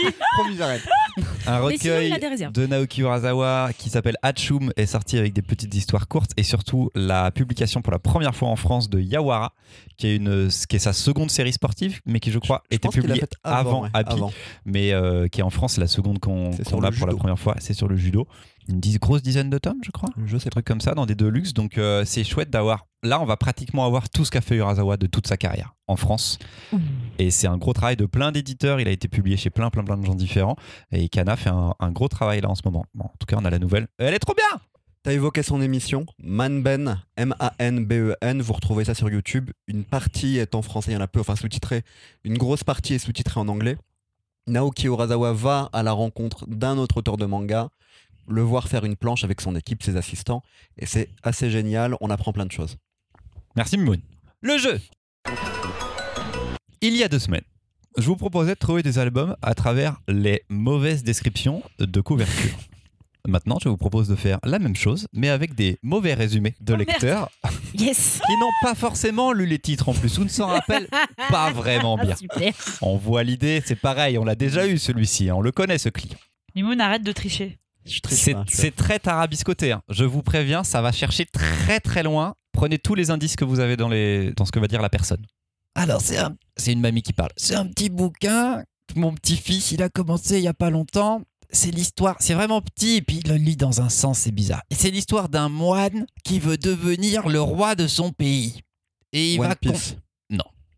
[0.56, 0.82] j'arrête.
[1.46, 6.08] Un sinon, recueil de Naoki Urasawa qui s'appelle Hachum est sorti avec des petites histoires
[6.08, 9.52] courtes et surtout la publication pour la première fois en France de Yawara
[9.98, 12.88] qui est une qui est sa seconde série sportive mais qui je crois Je était
[12.88, 14.32] publiée avant, ouais, Happy avant.
[14.64, 17.16] mais euh, qui est en France la seconde qu'on sur a pour la judo.
[17.16, 17.56] première fois.
[17.58, 18.26] C'est sur le judo.
[18.68, 20.08] Une dix- grosse dizaine de tomes je crois.
[20.24, 21.52] Je sais un truc comme ça dans des deluxe.
[21.52, 24.96] Donc euh, c'est chouette d'avoir là on va pratiquement avoir tout ce qu'a fait Urasawa
[24.96, 26.38] de toute sa carrière en France
[27.18, 29.84] et c'est un gros travail de plein d'éditeurs il a été publié chez plein plein
[29.84, 30.56] plein de gens différents
[30.90, 33.36] et Kana fait un, un gros travail là en ce moment Bon, en tout cas
[33.38, 34.60] on a la nouvelle elle est trop bien
[35.04, 38.38] T'as évoqué son émission, Manben, M-A-N-B-E-N.
[38.38, 39.50] E Vous retrouvez ça sur YouTube.
[39.66, 41.82] Une partie est en français, il y en a peu, enfin sous-titré.
[42.22, 43.76] Une grosse partie est sous-titrée en anglais.
[44.46, 47.70] Naoki Urasawa va à la rencontre d'un autre auteur de manga,
[48.28, 50.44] le voir faire une planche avec son équipe, ses assistants.
[50.78, 52.76] Et c'est assez génial, on apprend plein de choses.
[53.56, 54.00] Merci Mimoun
[54.40, 54.80] le jeu
[56.80, 57.44] il y a deux semaines
[57.98, 62.56] je vous proposais de trouver des albums à travers les mauvaises descriptions de couverture
[63.28, 66.72] Maintenant, je vous propose de faire la même chose, mais avec des mauvais résumés de
[66.72, 67.30] Oh, lecteurs
[67.74, 68.20] Yes.
[68.26, 70.88] qui n'ont pas forcément lu les titres en plus ou ne s'en rappellent
[71.30, 72.16] pas vraiment bien.
[72.16, 72.52] Super.
[72.80, 75.88] On voit l'idée, c'est pareil, on l'a déjà eu celui-ci, hein, on le connaît ce
[75.88, 76.18] client.
[76.56, 77.58] Mimoun, arrête de tricher.
[77.84, 79.82] C'est très tarabiscoté, hein.
[79.88, 82.34] je vous préviens, ça va chercher très très loin.
[82.52, 84.90] Prenez tous les indices que vous avez dans, les, dans ce que va dire la
[84.90, 85.24] personne.
[85.74, 87.30] Alors, c'est un- c'est une mamie qui parle.
[87.36, 88.62] C'est un petit bouquin,
[88.94, 91.22] mon petit-fils, il a commencé il y a pas longtemps.
[91.54, 94.62] C'est l'histoire, c'est vraiment petit, et puis il le lit dans un sens, c'est bizarre.
[94.70, 98.60] Et c'est l'histoire d'un moine qui veut devenir le roi de son pays.
[99.12, 99.96] Et il One va Piece.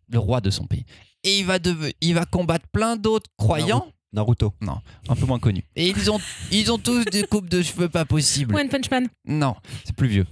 [0.09, 0.85] le roi de son pays.
[1.23, 1.59] Et il va,
[2.01, 4.55] il va combattre plein d'autres croyants, Naruto.
[5.09, 5.65] un peu moins connus.
[5.77, 8.55] Et ils ont, ils ont tous des coupes de cheveux pas possibles.
[8.55, 9.09] One Punch Man.
[9.27, 10.27] Non, c'est plus vieux.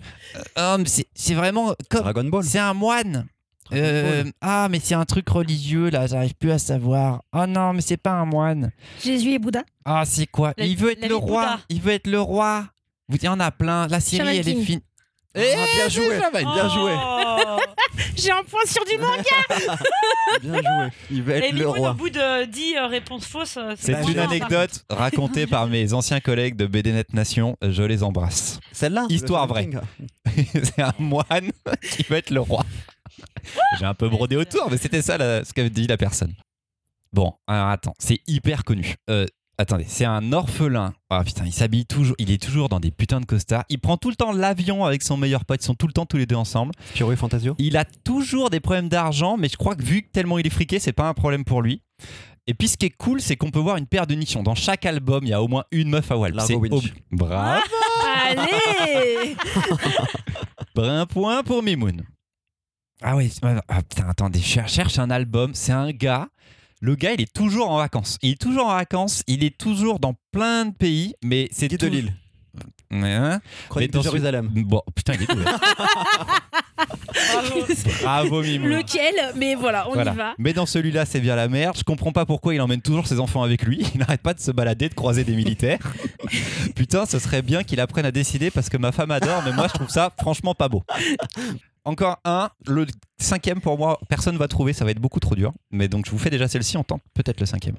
[0.59, 2.03] Euh, mais c'est c'est vraiment comme.
[2.03, 2.45] Dragon Ball.
[2.45, 3.27] C'est un moine.
[3.73, 7.23] Euh, ah, mais c'est un truc religieux là, j'arrive plus à savoir.
[7.33, 8.71] Oh non, mais c'est pas un moine.
[9.03, 9.63] Jésus et Bouddha.
[9.85, 10.53] Ah, c'est quoi?
[10.59, 11.43] La- Il veut être le roi.
[11.43, 11.61] Bouddha.
[11.71, 12.67] Il veut être le roi.
[13.09, 13.89] Vous il y en a plein.
[13.89, 14.81] La série, Shaman elle est King.
[15.35, 15.59] Fine.
[15.59, 16.21] Ah, bien joué.
[16.33, 16.93] Bien joué.
[16.97, 17.61] Oh.
[18.17, 19.23] J'ai un point sur du manga.
[20.43, 20.89] Bien joué.
[21.11, 21.93] Il va Et être le Mimoun, au roi.
[21.95, 26.21] bout de 10 euh, réponses fausses, euh, C'est une bien, anecdote racontée par mes anciens
[26.21, 27.57] collègues de BDNet Nation.
[27.63, 28.61] Je les embrasse.
[28.73, 29.07] Celle-là.
[29.09, 29.79] le Histoire King.
[30.63, 31.51] c'est un moine
[31.91, 32.65] qui va être le roi.
[33.79, 36.33] J'ai un peu brodé autour, mais c'était ça la- ce qu'avait dit la personne.
[37.13, 38.95] Bon, alors attends, c'est hyper connu.
[39.11, 39.27] Euh,
[39.59, 40.93] attendez, c'est un orphelin.
[41.11, 43.65] Ah putain, il s'habille toujours, il est toujours dans des putains de costards.
[43.69, 46.07] Il prend tout le temps l'avion avec son meilleur pote, ils sont tout le temps
[46.07, 46.73] tous les deux ensemble.
[46.91, 47.55] Spyro et Fantasio.
[47.59, 50.51] Il a toujours des problèmes d'argent, mais je crois que vu que tellement il est
[50.51, 51.83] friqué, c'est pas un problème pour lui.
[52.49, 54.43] Et puis ce qui est cool, c'est qu'on peut voir une paire de nichons.
[54.43, 56.33] Dans chaque album, il y a au moins une meuf à Wall.
[56.33, 56.73] Largo C'est Winch.
[56.73, 57.63] ob- Bravo.
[58.27, 59.37] Allez.
[60.77, 62.03] Un point pour Mimoun.
[63.03, 65.53] Ah oui, ah, putain, attendez, cherche un album.
[65.55, 66.29] C'est un gars.
[66.85, 68.19] Le gars, il est toujours en vacances.
[68.23, 69.23] Il est toujours en vacances.
[69.29, 72.13] Il est toujours dans plein de pays, mais c'est Guy de Lille.
[72.91, 73.41] Ouais, hein
[73.71, 74.51] Chronique dans de Jérusalem.
[74.53, 75.45] Bon, putain, il est doué.
[77.33, 77.67] Bravo.
[78.03, 78.69] Bravo, Mimoun.
[78.69, 80.13] Lequel Mais voilà, on Voilà.
[80.13, 80.35] y va.
[80.39, 81.77] Mais dans celui-là, c'est bien la merde.
[81.79, 83.87] Je comprends pas pourquoi il emmène toujours ses enfants avec lui.
[83.95, 85.79] Il n'arrête pas de se balader, de croiser des militaires.
[86.75, 89.69] Putain, ce serait bien qu'il apprenne à décider parce que ma femme adore, mais moi
[89.69, 90.83] je trouve ça franchement pas beau.
[91.85, 92.87] Encore un, le
[93.19, 95.53] cinquième pour moi, personne va trouver, ça va être beaucoup trop dur.
[95.73, 97.77] Mais donc je vous fais déjà celle-ci, on tente peut-être le cinquième.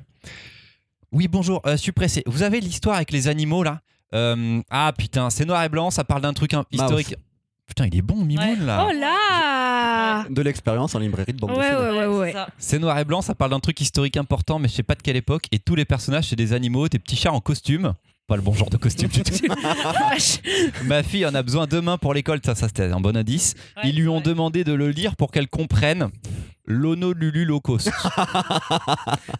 [1.12, 2.24] Oui, bonjour, euh, je suis pressé.
[2.26, 3.80] Vous avez l'histoire avec les animaux là
[4.14, 7.16] Euh, Ah putain, c'est noir et blanc, ça parle d'un truc hein, historique.
[7.66, 8.66] putain, il est bon, Mimoun, Ouais.
[8.66, 8.88] là.
[8.88, 12.08] Oh là De l'expérience en librairie de bande Ouais, dessinée.
[12.08, 12.36] ouais, ouais.
[12.58, 15.02] C'est noir et blanc, ça parle d'un truc historique important, mais je sais pas de
[15.02, 15.46] quelle époque.
[15.52, 17.94] Et tous les personnages, c'est des animaux, des petits chats en costume.
[18.34, 19.32] Pas le bon genre de costume du tout.
[20.86, 23.54] Ma fille en a besoin demain pour l'école, ça, ça c'était un bon indice.
[23.78, 24.24] Ouais, Ils lui ont ouais.
[24.24, 26.10] demandé de le lire pour qu'elle comprenne
[26.66, 27.92] l'Honolulu low cost.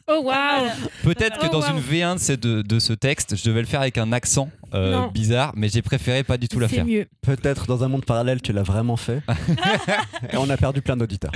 [0.08, 0.70] Oh waouh
[1.04, 1.78] Peut-être que Oh, dans wow.
[1.78, 4.50] une V1 de ce, de, de ce texte, je devais le faire avec un accent
[4.74, 6.86] euh, bizarre, mais j'ai préféré pas du tout la C'est faire.
[6.86, 7.08] mieux.
[7.22, 9.22] Peut-être dans un monde parallèle, tu l'as vraiment fait.
[10.32, 11.32] Et on a perdu plein d'auditeurs.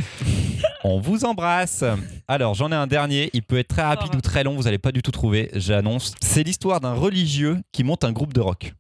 [0.84, 1.84] On vous embrasse.
[2.28, 3.30] Alors, j'en ai un dernier.
[3.34, 4.18] Il peut être très rapide Oh.
[4.18, 4.56] ou très long.
[4.56, 5.50] Vous allez pas du tout trouver.
[5.54, 6.14] J'annonce.
[6.22, 8.74] C'est l'histoire d'un religieux qui monte un groupe de rock.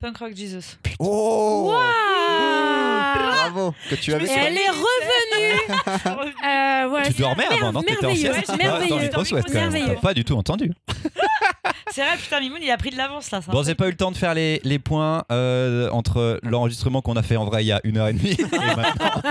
[0.00, 0.76] Punk Rock Jesus.
[0.98, 2.69] Oh Waouh
[3.14, 5.60] Bravo Que tu avais Et elle est revenue
[6.50, 7.82] Euh, voilà, tu dormais mer- avant, non?
[7.82, 8.56] T'étais en merveilleux, sieste?
[8.58, 9.10] merveilleux.
[9.12, 9.52] Quand même.
[9.52, 9.86] Merveilleux.
[9.94, 10.72] T'as pas du tout entendu.
[11.92, 13.40] C'est vrai, putain, Mimoun, il a pris de l'avance là.
[13.46, 17.02] un Bon, j'ai pas eu le temps de faire les, les points euh, entre l'enregistrement
[17.02, 19.22] qu'on a fait en vrai il y a une heure et demie et maintenant.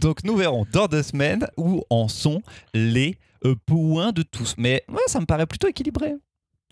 [0.00, 2.42] Donc nous verrons dans deux semaines où en sont
[2.74, 4.54] les euh, points de tous.
[4.56, 6.14] Mais ouais, ça me paraît plutôt équilibré.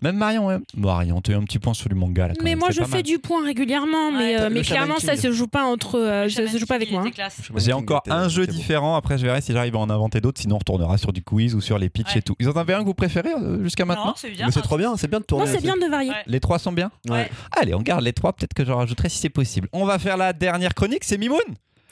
[0.02, 0.56] Même Marion, ouais.
[0.76, 2.34] Marion, tu as eu un petit point sur du manga là.
[2.34, 3.02] quand Mais même, moi, je pas fais mal.
[3.02, 4.40] du point régulièrement, mais, Ouais.
[4.40, 5.22] euh, Le mais Shaman clairement, ça King.
[5.22, 7.04] se joue pas entre, euh, Le ça se joue pas avec moi.
[7.06, 7.28] hein.
[7.56, 8.96] J'ai encore un jeu différent.
[8.96, 10.40] Après, je verrai si j'arrive à en inventer d'autres.
[10.40, 12.18] Sinon, on retournera sur du quiz ou sur les pitchs Ouais.
[12.18, 12.34] et tout.
[12.40, 14.06] Ils en avaient un que vous préférez euh, jusqu'à maintenant?
[14.06, 14.46] Non, c'est bien.
[14.46, 15.44] Mais c'est trop bien, c'est bien de tourner.
[15.46, 16.10] Non, c'est bien de varier.
[16.10, 16.22] Ouais.
[16.26, 16.90] Les trois sont bien?
[17.08, 17.30] Ouais.
[17.52, 18.32] Allez, on garde les trois.
[18.32, 19.68] Peut-être que j'en rajouterai si c'est possible.
[19.72, 21.04] On va faire la dernière chronique.
[21.04, 21.40] C'est Mimoun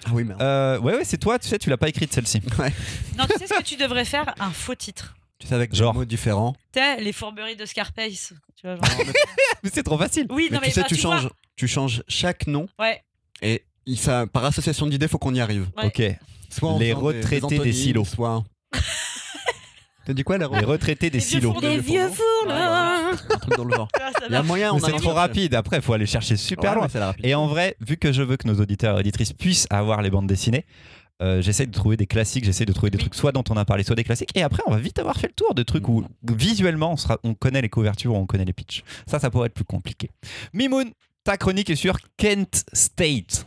[0.07, 0.41] Ah oui, merde.
[0.41, 2.41] Euh, ouais, ouais, c'est toi, tu sais, tu l'as pas écrite celle-ci.
[3.19, 4.35] Non, tu sais ce que tu devrais faire?
[4.41, 5.15] Un faux titre.
[5.39, 5.93] Tu sais, avec Genre.
[5.93, 6.55] des mots différents.
[6.73, 8.33] Tu sais, les fourberies de Scarface.
[8.57, 8.85] Tu vois, genre.
[9.63, 10.27] Mais c'est trop facile.
[10.31, 13.01] Oui, Mais non, mais tu sais, bah, tu changes, tu changes chaque nom Ouais,
[13.41, 15.69] et il- ça, par association d'idées, faut qu'on y arrive.
[15.77, 15.87] Ouais.
[15.87, 16.03] Ok.
[16.51, 18.05] Soit Les retraités des silos.
[18.05, 18.43] Soit.
[20.07, 21.53] T'as dit quoi, les Les retraités des Les vieux silos.
[21.53, 21.69] fourneaux.
[21.69, 23.11] Des vieux fours, là.
[23.11, 23.89] Un truc dans le genre.
[23.95, 25.55] ça Il y a moyen, on Mais c'est trop rapide.
[25.55, 27.13] Après, il faut aller chercher super Ouais, loin.
[27.21, 27.29] mais.
[27.29, 30.09] Et en vrai, vu que je veux que nos auditeurs et auditrices puissent avoir les
[30.11, 30.65] bandes dessinées,
[31.21, 33.03] euh, j'essaie de trouver des classiques, j'essaie de trouver des Oui.
[33.03, 34.31] trucs soit dont on a parlé, soit des classiques.
[34.37, 37.19] Et après, on va vite avoir fait le tour de trucs où visuellement on, sera,
[37.25, 38.83] on connaît les couvertures, on connaît les pitchs.
[39.07, 40.11] Ça, ça pourrait être plus compliqué.
[40.53, 40.93] Mimoun,
[41.25, 43.47] ta chronique est sur Kent State.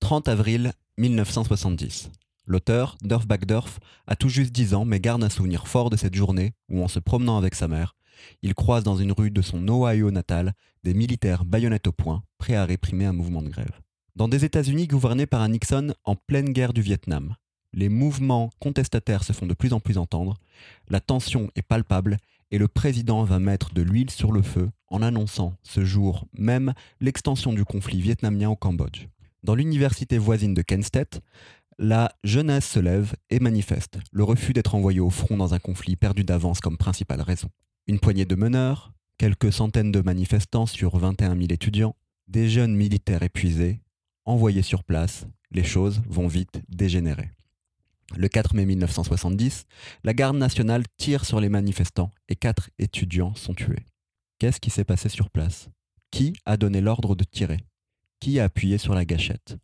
[0.00, 2.10] 30 avril 1970.
[2.46, 6.14] L'auteur, Durf Backdurf, a tout juste 10 ans mais garde un souvenir fort de cette
[6.14, 7.94] journée où, en se promenant avec sa mère,
[8.42, 12.54] il croise dans une rue de son Ohio natal des militaires baïonnettes au poing, prêts
[12.54, 13.70] à réprimer un mouvement de grève.
[14.18, 17.36] Dans des États-Unis gouvernés par un Nixon en pleine guerre du Vietnam,
[17.72, 20.34] les mouvements contestataires se font de plus en plus entendre,
[20.88, 22.16] la tension est palpable
[22.50, 26.74] et le président va mettre de l'huile sur le feu en annonçant ce jour même
[26.98, 29.06] l'extension du conflit vietnamien au Cambodge.
[29.44, 31.20] Dans l'université voisine de Kent State,
[31.78, 35.94] la jeunesse se lève et manifeste le refus d'être envoyé au front dans un conflit
[35.94, 37.50] perdu d'avance comme principale raison.
[37.86, 41.94] Une poignée de meneurs, quelques centaines de manifestants sur 21 000 étudiants,
[42.26, 43.78] des jeunes militaires épuisés,
[44.28, 47.30] envoyés sur place, les choses vont vite dégénérer.
[48.14, 49.66] Le 4 mai 1970,
[50.04, 53.86] la garde nationale tire sur les manifestants et quatre étudiants sont tués.
[54.38, 55.70] Qu'est-ce qui s'est passé sur place?
[56.10, 57.58] Qui a donné l'ordre de tirer?
[58.20, 59.56] Qui a appuyé sur la gâchette?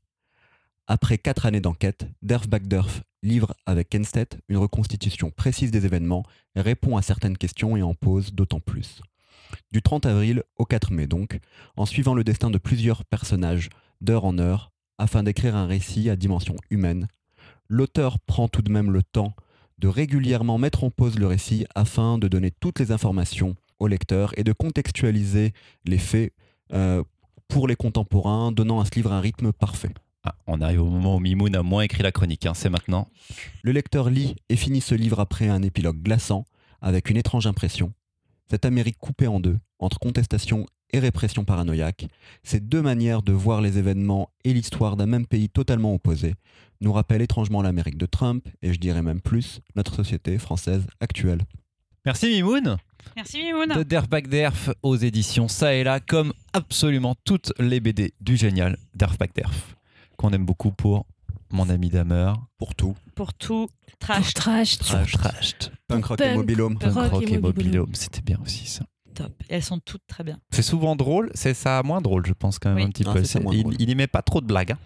[0.86, 6.24] Après quatre années d'enquête, Derf Backdurf livre avec Kenstedt une reconstitution précise des événements,
[6.56, 9.00] répond à certaines questions et en pose d'autant plus.
[9.72, 11.38] Du 30 avril au 4 mai donc,
[11.76, 13.68] en suivant le destin de plusieurs personnages
[14.04, 17.08] d'heure en heure, afin d'écrire un récit à dimension humaine,
[17.68, 19.34] l'auteur prend tout de même le temps
[19.78, 24.32] de régulièrement mettre en pause le récit afin de donner toutes les informations au lecteur
[24.38, 25.52] et de contextualiser
[25.84, 26.32] les faits
[26.72, 27.02] euh,
[27.48, 29.92] pour les contemporains, donnant à ce livre un rythme parfait.
[30.22, 33.08] Ah, on arrive au moment où Mimoun a moins écrit la chronique, hein, c'est maintenant.
[33.62, 36.44] Le lecteur lit et finit ce livre après un épilogue glaçant,
[36.80, 37.92] avec une étrange impression.
[38.50, 42.06] Cette Amérique coupée en deux, entre contestation et répression paranoïaque,
[42.42, 46.34] ces deux manières de voir les événements et l'histoire d'un même pays totalement opposés,
[46.80, 51.42] nous rappellent étrangement l'Amérique de Trump, et je dirais même plus, notre société française actuelle.
[52.04, 52.76] Merci Mimoun.
[53.16, 53.68] Merci Mimoun.
[53.68, 58.36] De Derf Back Derf aux éditions ça et là, comme absolument toutes les BD du
[58.36, 59.76] génial Derf Back Derf,
[60.16, 61.06] qu'on aime beaucoup pour
[61.50, 62.34] mon ami Damer.
[62.58, 62.94] Pour tout.
[63.14, 63.68] Pour tout
[64.00, 65.12] Trash, trash trash.
[65.12, 65.54] Trash, trash.
[65.88, 66.78] Punk rock et mobilhome.
[66.78, 67.38] Punk rock et.
[67.38, 68.84] Mobilhome, c'était bien aussi ça.
[69.14, 69.32] Top.
[69.48, 70.38] Et elles sont toutes très bien.
[70.50, 72.84] C'est souvent drôle, c'est ça moins drôle, je pense quand même Oui.
[72.84, 73.22] un petit Ah, peu.
[73.52, 74.78] il, il y met pas trop de blagues, hein,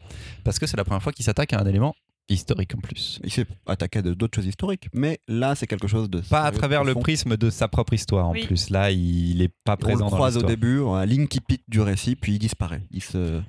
[0.45, 1.95] parce que c'est la première fois qu'il s'attaque à un élément
[2.31, 3.21] historique en plus.
[3.25, 6.21] Il s'est attaqué à d'autres choses historiques, mais là, c'est quelque chose de.
[6.21, 8.45] Pas à travers le prisme de sa propre histoire en Oui.
[8.47, 8.69] plus.
[8.71, 11.81] Là, il est pas On présent le dans croise au début, un Linky Pit du
[11.81, 12.83] récit, puis il disparaît.
[12.91, 13.41] Il se.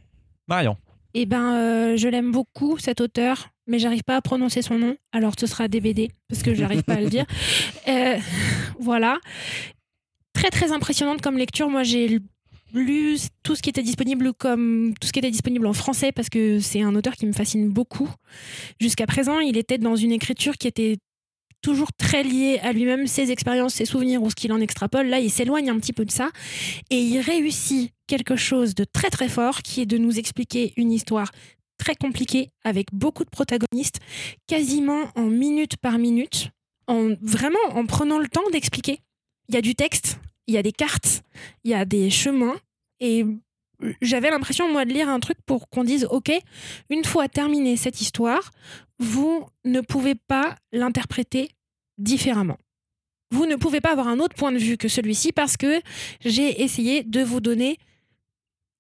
[0.48, 0.78] Marion.
[1.14, 4.96] Eh ben, euh, je l'aime beaucoup, cet auteur, mais j'arrive pas à prononcer son nom.
[5.12, 7.26] Alors, ce sera DBD, parce que j'arrive pas à le dire.
[7.90, 8.18] Euh,
[8.80, 9.18] voilà.
[10.34, 11.70] Très, très impressionnante comme lecture.
[11.70, 12.20] Moi, j'ai
[12.74, 16.30] lu tout ce qui était disponible comme tout ce qui était disponible en français parce
[16.30, 18.10] que c'est un auteur qui me fascine beaucoup.
[18.80, 20.98] Jusqu'à présent, il était dans une écriture qui était
[21.62, 25.08] toujours très liée à lui-même, ses expériences, ses souvenirs ou ce qu'il en extrapole.
[25.08, 26.30] Là, il s'éloigne un petit peu de ça
[26.90, 30.92] et il réussit quelque chose de très très fort qui est de nous expliquer une
[30.92, 31.32] histoire
[31.78, 34.00] très compliquée avec beaucoup de protagonistes,
[34.48, 36.50] quasiment en minute par minute,
[36.88, 39.00] en vraiment en prenant le temps d'expliquer.
[39.50, 41.24] Il y a du texte, il y a des cartes,
[41.64, 42.56] il y a des chemins.
[43.00, 43.26] Et
[44.02, 46.32] j'avais l'impression, moi, de lire un truc pour qu'on dise, OK,
[46.90, 48.52] une fois terminée cette histoire,
[49.00, 51.50] vous ne pouvez pas l'interpréter
[51.98, 52.58] différemment.
[53.32, 55.82] Vous ne pouvez pas avoir un autre point de vue que celui-ci parce que
[56.22, 57.78] j'ai essayé de vous donner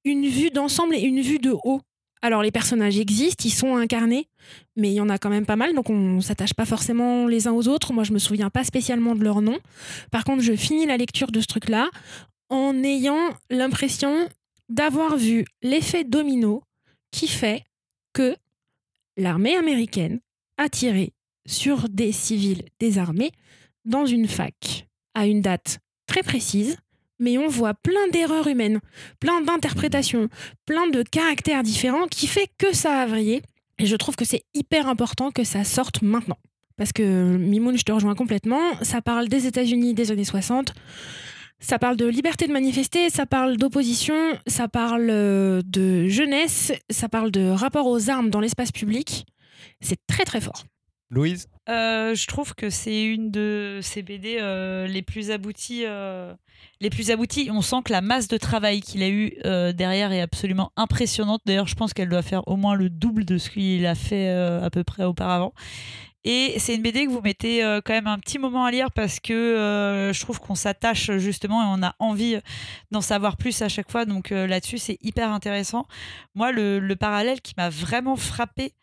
[0.05, 1.82] une vue d'ensemble et une vue de haut.
[2.22, 4.28] Alors les personnages existent, ils sont incarnés,
[4.76, 7.47] mais il y en a quand même pas mal, donc on s'attache pas forcément les
[7.47, 7.93] uns aux autres.
[7.93, 9.57] Moi, je me souviens pas spécialement de leur nom.
[10.11, 11.89] Par contre, je finis la lecture de ce truc-là
[12.49, 14.28] en ayant l'impression
[14.67, 16.63] d'avoir vu l'effet domino
[17.11, 17.63] qui fait
[18.13, 18.36] que
[19.17, 20.20] l'armée américaine
[20.57, 21.13] a tiré
[21.47, 23.32] sur des civils désarmés
[23.86, 26.78] dans une fac à une date très précise,
[27.20, 28.80] mais on voit plein d'erreurs humaines,
[29.20, 30.30] plein d'interprétations,
[30.65, 33.41] plein de caractères différents qui fait que ça a vrillé.
[33.78, 36.38] Et je trouve que c'est hyper important que ça sorte maintenant.
[36.78, 40.74] Parce que Mimoun, je te rejoins complètement, ça parle des États-Unis des années 60.
[41.59, 44.15] Ça parle de liberté de manifester, ça parle d'opposition,
[44.47, 49.26] ça parle euh, de jeunesse, ça parle de rapport aux armes dans l'espace public.
[49.82, 50.63] C'est très très fort.
[51.12, 51.47] Louise?
[51.70, 55.84] Euh, je trouve que c'est une de ces BD euh, les plus abouties.
[55.86, 56.34] euh,
[56.82, 57.49] les plus abouties.
[57.51, 59.34] On sent que la masse de travail qu'il a eu
[59.74, 61.41] derrière est absolument impressionnante.
[61.45, 64.30] D'ailleurs, je pense qu'elle doit faire au moins le double de ce qu'il a fait
[64.30, 65.53] à peu près auparavant.
[66.26, 69.20] Et c'est une BD que vous mettez quand même un petit moment à lire parce
[69.20, 72.38] que je trouve qu'on s'attache justement et on a envie
[72.91, 74.05] d'en savoir plus à chaque fois.
[74.05, 75.86] Donc là-dessus, c'est hyper intéressant.
[76.36, 78.74] Moi, le, le parallèle qui m'a vraiment frappé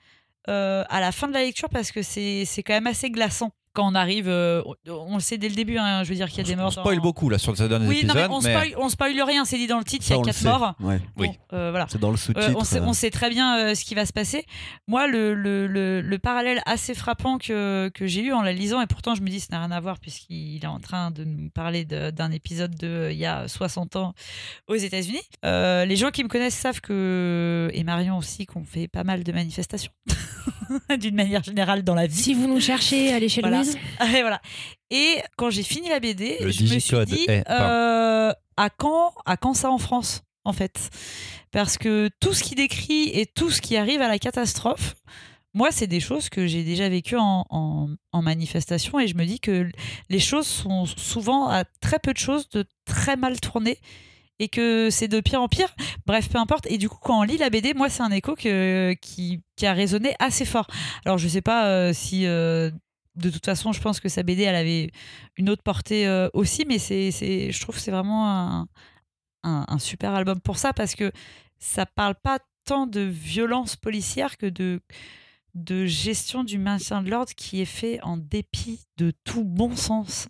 [0.49, 3.87] à la fin de la lecture parce que c'est c'est quand même assez glaçant quand
[3.91, 4.29] on arrive.
[4.29, 6.55] euh, on le sait dès le début, hein, je veux dire qu'il y a des
[6.59, 6.73] On morts.
[6.73, 8.17] spoil dans- beaucoup là sur ce dernier Oui, non, épisode.
[8.31, 10.19] mais on, mais- spoil, on spoil rien, c'est dit dans le titre, il y a
[10.19, 10.75] on le quatre morts.
[10.81, 11.01] Ouais.
[11.17, 11.29] Oui.
[11.53, 11.87] Euh, voilà.
[11.89, 12.53] C'est dans le Euh, sous-titre.
[12.57, 12.85] on, sait, euh.
[12.87, 14.45] on sait très bien euh, ce qui va se passer.
[14.89, 18.81] Moi, le, le, le, le parallèle assez frappant que, que j'ai eu en la lisant,
[18.81, 21.25] et pourtant je me dis ça n'a rien à voir puisqu'il est en train de
[21.25, 24.15] nous parler d'un épisode de euh, il y a 60 ans
[24.69, 25.21] aux États-Unis.
[25.45, 29.23] Euh, les gens qui me connaissent savent que, et Marion aussi, qu'on fait pas mal
[29.25, 29.93] de manifestations,
[30.99, 32.15] d'une manière générale dans la vie.
[32.17, 33.59] Si vous nous cherchez, allez chez Voilà.
[33.99, 34.41] Voilà.
[34.91, 39.37] Et quand j'ai fini la BD, Le je me suis dit euh, à quand à
[39.37, 40.91] quand ça en France en fait?
[41.51, 44.95] Parce que tout ce qui décrit et tout ce qui arrive à la catastrophe,
[45.55, 49.25] moi c'est des choses que j'ai déjà vécues en, en, en manifestation et je me
[49.25, 49.69] dis que
[50.09, 53.79] les choses sont souvent à très peu de choses de très mal tournées
[54.39, 55.75] et que c'est de pire en pire.
[56.07, 56.67] Bref, peu importe.
[56.71, 59.67] Et du coup, quand on lit la BD, moi, c'est un écho que, qui, qui
[59.67, 60.67] a résonné assez fort.
[61.05, 62.71] Alors, je sais pas euh, si, euh,
[63.17, 64.91] de toute façon, je pense que sa BD, elle avait
[65.37, 68.69] une autre portée euh, aussi, mais c'est, c'est, je trouve que c'est vraiment un,
[69.43, 71.11] un, un super album pour ça parce que
[71.59, 74.81] ça parle pas tant de violence policière que de
[75.57, 80.29] de gestion du maintien de l'ordre qui est fait en dépit de tout bon sens.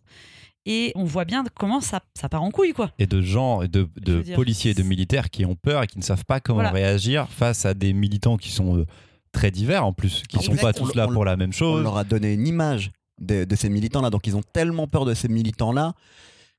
[0.66, 2.92] Et on voit bien comment ça, ça part en couille, quoi.
[2.98, 3.88] et de gens, et de,
[4.34, 6.70] policiers et de militaires qui ont peur et qui ne savent pas comment Voilà.
[6.72, 8.86] réagir face à des militants qui sont euh,
[9.36, 11.52] très divers en plus, qui ne sont pas tous là On- pour la même on
[11.52, 11.82] chose.
[11.82, 14.10] leur a donné une image de, de ces militants-là.
[14.10, 15.92] Donc ils ont tellement peur de ces militants-là.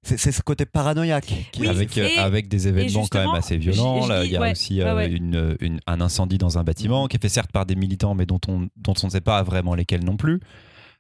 [0.04, 1.26] C'est c'est ce côté paranoïaque.
[1.52, 4.06] qui- Oui, avec, euh, et- avec des événements quand même assez violents.
[4.08, 5.10] Là, il y a ouais, aussi ouais, euh, ouais.
[5.12, 8.26] une- une- un incendie dans un bâtiment qui est fait certes par des militants, mais
[8.26, 10.40] dont on, dont on ne sait pas vraiment lesquels non plus.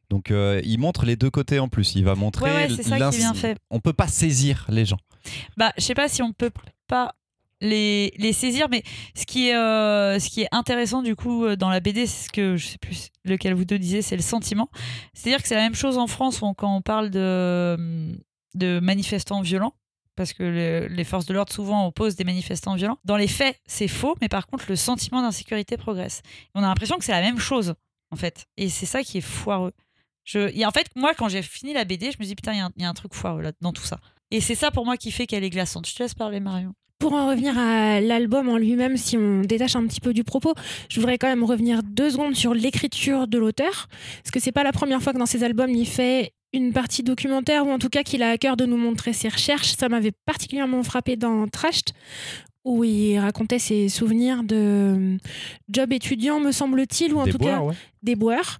[0.09, 1.95] Donc euh, il montre les deux côtés en plus.
[1.95, 2.45] Il va montrer.
[2.49, 3.57] Ouais, ouais, c'est ça qui est bien fait.
[3.69, 4.99] On peut pas saisir les gens.
[5.57, 6.51] Bah, je sais pas si on peut
[6.87, 7.13] pas
[7.61, 8.83] les, les saisir, mais
[9.15, 12.27] ce qui est, euh, ce qui est intéressant du coup euh, dans la BD, c'est
[12.27, 14.69] ce que je sais plus lequel vous deux disiez, c'est le sentiment.
[15.13, 18.15] C'est-à-dire que c'est la même chose en France quand on parle de,
[18.55, 19.73] de manifestants violents.
[20.15, 22.97] Parce que le- les forces de l'ordre souvent opposent des manifestants violents.
[23.05, 26.23] Dans les faits, c'est faux, mais par contre, le sentiment d'insécurité progresse.
[26.55, 27.75] On a l'impression que c'est la même chose,
[28.09, 28.47] en fait.
[28.57, 29.73] Et c'est ça qui est foireux.
[30.23, 32.81] Je, et en fait, moi, quand j'ai fini la BD, je me dis, putain, il
[32.81, 33.99] y, a un truc foireux là, dans tout ça.
[34.31, 35.87] Et c'est ça pour moi qui fait qu'elle est glaçante.
[35.87, 36.73] Je te laisse parler, Marion.
[36.99, 40.53] Pour en revenir à l'album en lui-même, si on détache un petit peu du propos,
[40.89, 43.87] je voudrais quand même revenir deux secondes sur l'écriture de l'auteur,
[44.23, 47.03] parce que c'est pas la première fois que dans ses albums il fait une partie
[47.03, 49.75] documentaire ou en tout cas qu'il a à cœur de nous montrer ses recherches.
[49.77, 51.91] Ça m'avait particulièrement frappé dans Trashed
[52.63, 55.17] où il racontait ses souvenirs de
[55.69, 57.75] job étudiant, me semble-t-il, ou en Des tout cas ouais.
[58.03, 58.59] des boeurs.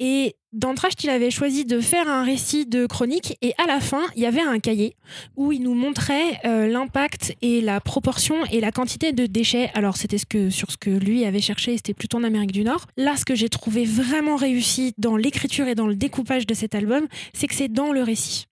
[0.00, 3.80] Et dans Tracht, il avait choisi de faire un récit de chronique et à la
[3.80, 4.96] fin, il y avait un cahier
[5.36, 9.70] où il nous montrait euh, l'impact et la proportion et la quantité de déchets.
[9.74, 12.64] Alors c'était ce que, sur ce que lui avait cherché, c'était plutôt en Amérique du
[12.64, 12.86] Nord.
[12.96, 16.74] Là, ce que j'ai trouvé vraiment réussi dans l'écriture et dans le découpage de cet
[16.74, 18.46] album, c'est que c'est dans le récit.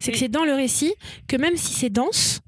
[0.00, 0.94] C'est que c'est dans le récit
[1.28, 2.40] que même si c'est dense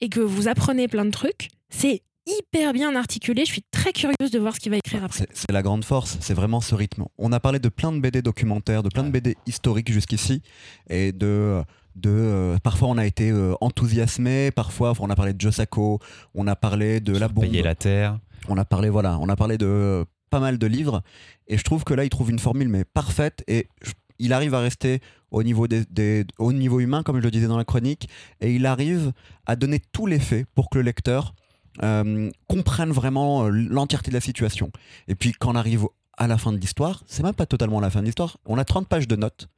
[0.00, 2.02] et que vous apprenez plein de trucs, c'est
[2.38, 3.44] hyper bien articulé.
[3.44, 5.26] Je suis très curieuse de voir ce qu'il va écrire après.
[5.32, 7.04] C'est la grande force, c'est vraiment ce rythme.
[7.18, 10.42] On a parlé de plein de BD documentaires, de plein de BD historiques jusqu'ici,
[10.88, 11.62] et de,
[11.96, 15.98] de euh, parfois on a été euh, enthousiasmé, parfois on a parlé de Josako,
[16.34, 18.18] on a parlé de la bombe, Payer la terre.
[18.48, 21.02] on a parlé voilà, on a parlé de euh, pas mal de livres,
[21.48, 24.54] et je trouve que là il trouve une formule mais parfaite et je- il arrive
[24.54, 25.00] à rester
[25.30, 28.08] au niveau des, des- au niveau humain comme je le disais dans la chronique,
[28.40, 29.12] et il arrive
[29.46, 31.34] à donner tous les faits pour que le lecteur
[31.82, 34.70] euh, comprenne vraiment euh, l'entièreté de la situation.
[35.08, 35.86] Et puis quand on arrive
[36.20, 38.36] à la fin de l'histoire, c'est même pas totalement la fin de l'histoire.
[38.44, 39.48] On a 30 pages de notes,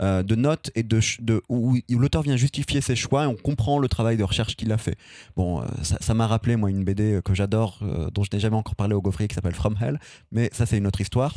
[0.00, 1.00] euh, de notes et de,
[1.48, 4.72] où où l'auteur vient justifier ses choix et on comprend le travail de recherche qu'il
[4.72, 4.96] a fait.
[5.36, 8.56] Bon, euh, ça m'a rappelé moi une BD que j'adore, euh, dont je n'ai jamais
[8.56, 10.00] encore parlé au gaufrier, qui s'appelle From Hell,
[10.32, 11.36] mais ça c'est une autre histoire.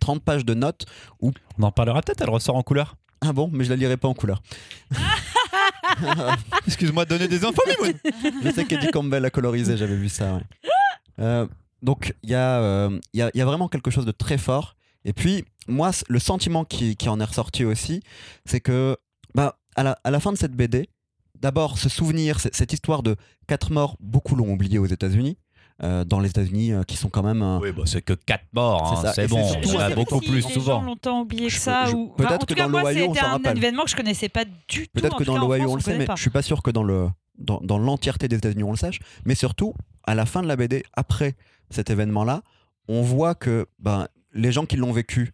[0.00, 0.84] 30 pages de notes.
[1.22, 2.96] On en parlera peut-être, elle ressort en couleur.
[3.22, 4.42] Ah bon, mais je la lirai pas en couleur.
[6.66, 7.98] Excuse-moi de donner des infos, Mimoun.
[8.44, 10.40] Je sais qu'Eddie Campbell a colorisé, j'avais vu ça.
[11.18, 11.46] Euh,
[11.82, 14.76] donc il y, a, euh, y, a, vraiment quelque chose de très fort.
[15.04, 18.02] Et puis, moi, le sentiment qui, en est ressorti aussi,
[18.44, 18.96] c'est que
[19.34, 20.88] bah, à, la, à la fin de cette BD,
[21.40, 23.16] d'abord, ce souvenir, cette histoire de
[23.48, 25.36] quatre morts, beaucoup l'ont oublié aux États-Unis.
[25.84, 27.42] Euh, dans les États-Unis, euh, qui sont quand même.
[27.42, 30.36] euh, Oui, bah, c'est que 4 morts, C'est hein, bon, en a beaucoup Si plus
[30.46, 30.80] les souvent.
[30.80, 31.86] gens longtemps oublié Je que ça.
[31.86, 32.08] je- ou...
[32.08, 33.96] peut-être Enfin, en que tout cas, dans moi, l'Ohio, on c'était un événement que je
[33.96, 34.84] connaissais pas du tout.
[34.94, 36.14] Peut-être que dans l'Ohio on le sait, mais pas.
[36.16, 37.08] je suis pas sûr que dans le
[37.38, 39.00] dans, dans l'entièreté des États-Unis on le sache.
[39.24, 39.74] Mais surtout,
[40.04, 41.34] à la fin de la BD, après
[41.70, 42.42] cet événement-là,
[42.88, 45.32] on voit que ben, les gens qui l'ont vécu,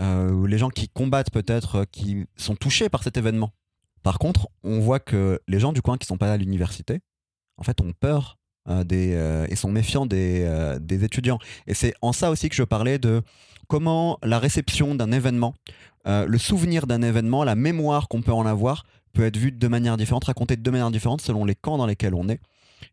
[0.00, 3.52] euh, les gens qui combattent peut-être, euh, qui sont touchés par cet événement.
[4.02, 7.00] Par contre, on voit que les gens du coin qui sont pas à l'université,
[7.58, 8.38] en fait, ont peur
[8.84, 11.38] des, euh, et sont méfiants des, euh, des étudiants.
[11.66, 13.22] Et c'est en ça aussi que je parlais de
[13.68, 15.54] comment la réception d'un événement,
[16.06, 19.68] euh, le souvenir d'un événement, la mémoire qu'on peut en avoir, peut être vue de
[19.68, 22.40] manière différente, racontée de deux manières différentes selon les camps dans lesquels on est.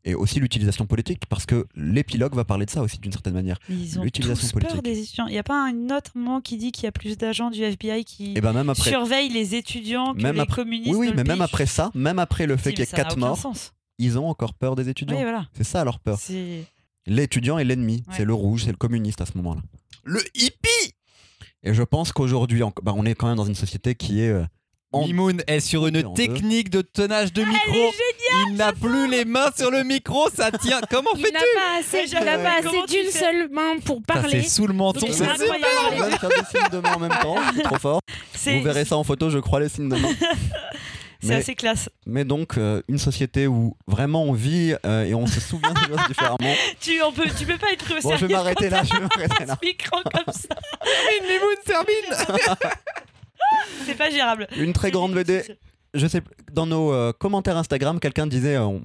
[0.05, 3.59] Et aussi l'utilisation politique, parce que l'épilogue va parler de ça aussi d'une certaine manière.
[3.67, 4.83] Ils ont l'utilisation tous peur politique.
[4.85, 5.27] des étudiants.
[5.27, 7.61] Il n'y a pas un autre moment qui dit qu'il y a plus d'agents du
[7.61, 10.95] FBI qui Et ben même après, surveillent les étudiants que Même les après- communistes.
[10.95, 11.41] oui, mais même pays.
[11.43, 13.73] après ça, même après le fait qu'il y ait quatre morts, sens.
[14.03, 15.17] Ils ont encore peur des étudiants.
[15.17, 15.47] Oui, voilà.
[15.53, 16.19] C'est ça leur peur.
[17.05, 18.13] L'étudiant est l'ennemi, Ouais.
[18.17, 19.61] c'est le rouge, c'est le communiste à ce moment-là.
[20.03, 20.93] Le hippie
[21.63, 24.43] Et je pense qu'aujourd'hui, bah, on est quand même dans une société qui est euh,
[24.93, 26.13] en- Mimoun est sur une deux.
[26.13, 27.91] technique de tenage de micro.
[28.49, 30.81] Il n'a plus les mains sur le micro, ça tient.
[30.89, 33.79] Comment Il n'a fais-tu pas assez, il n'a pas assez tu d'une fais seule main
[33.83, 34.43] pour parler.
[34.43, 35.31] c'est sous le menton, c'est super.
[35.31, 35.67] incroyable.
[35.93, 37.99] On va même faire des signes de main en même temps, trop fort.
[38.45, 40.09] Vous verrez ça en photo, je crois, les signes de main.
[41.23, 41.89] c'est assez classe.
[42.05, 45.87] Mais donc, euh, une société où vraiment on vit euh, et on se souvient des
[45.87, 46.37] choses différemment.
[46.79, 48.93] Tu, on peut, tu peux pas être pris au Bon, je vais m'arrêter là, je
[48.93, 49.57] vais m'arrêter là.
[49.63, 50.55] micro comme ça.
[51.21, 52.39] Mimoun termine.
[53.85, 54.47] C'est pas gérable.
[54.57, 55.43] Une très grande BD.
[55.93, 56.21] Je sais,
[56.51, 58.79] dans nos euh, commentaires Instagram, quelqu'un disait, euh,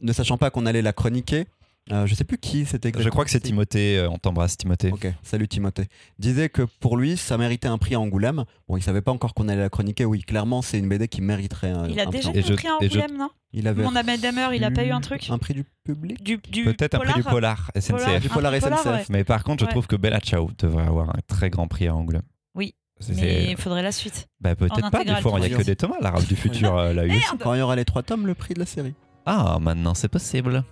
[0.00, 1.46] ne sachant pas qu'on allait la chroniquer,
[1.92, 2.92] euh, je sais plus qui c'était.
[2.98, 4.90] Je crois que c'est Timothée, euh, on t'embrasse Timothée.
[4.92, 5.86] Ok, salut Timothée.
[6.18, 8.44] Disait que pour lui, ça méritait un prix à Angoulême.
[8.68, 10.04] Bon, il savait pas encore qu'on allait la chroniquer.
[10.04, 12.40] Oui, clairement, c'est une BD qui mériterait un, Il a un déjà prix.
[12.40, 13.28] Eu un prix à je- Angoulême, non?
[13.52, 15.28] Il avait Mon Ahmed Damer, il a pas eu un truc?
[15.30, 16.22] Un prix du public?
[16.24, 17.70] du, du Peut-être un prix du Polar?
[17.76, 17.90] SNCF.
[18.04, 18.20] Polar.
[18.20, 18.86] Du Un Polar Polar, SNCF.
[18.92, 19.04] ouais.
[19.10, 19.70] Mais par contre, je Ouais.
[19.70, 22.22] trouve que Bella Ciao devrait avoir un très grand prix à Angoulême.
[22.56, 22.74] Oui,
[23.16, 24.26] Mais il faudrait la suite.
[24.40, 26.92] Bah, peut-être pas, des fois, il n'y a que des Thomas, l'arabe du futur euh,
[26.94, 27.12] l'a eu.
[27.40, 28.94] Quand il y aura les trois tomes, le prix de la série.
[29.26, 30.64] Ah, maintenant c'est possible.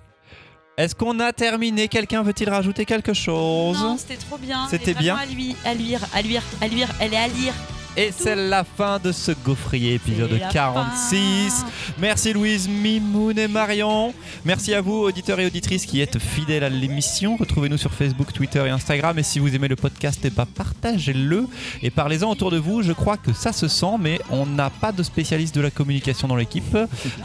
[0.78, 1.86] Est-ce qu'on a terminé?
[1.88, 3.78] Quelqu'un veut-il rajouter quelque chose?
[3.78, 4.66] Non, c'était trop bien.
[4.70, 5.16] C'était bien.
[5.16, 6.88] À, lui, à lire, à lire, à lire.
[6.98, 7.52] Elle est à lire.
[7.94, 11.50] Et c'est la fin de ce gaufrier épisode C'est la 46.
[11.50, 11.66] fin.
[11.98, 14.14] Merci Louise, Mimoun et Marion.
[14.46, 17.36] Merci à vous, auditeurs et auditrices qui êtes fidèles à l'émission.
[17.36, 19.18] Retrouvez-nous sur Facebook, Twitter et Instagram.
[19.18, 21.46] Et si vous aimez le podcast, eh ben, partagez-le
[21.82, 22.82] et parlez-en autour de vous.
[22.82, 26.28] Je crois que ça se sent, mais on n'a pas de spécialiste de la communication
[26.28, 26.76] dans l'équipe.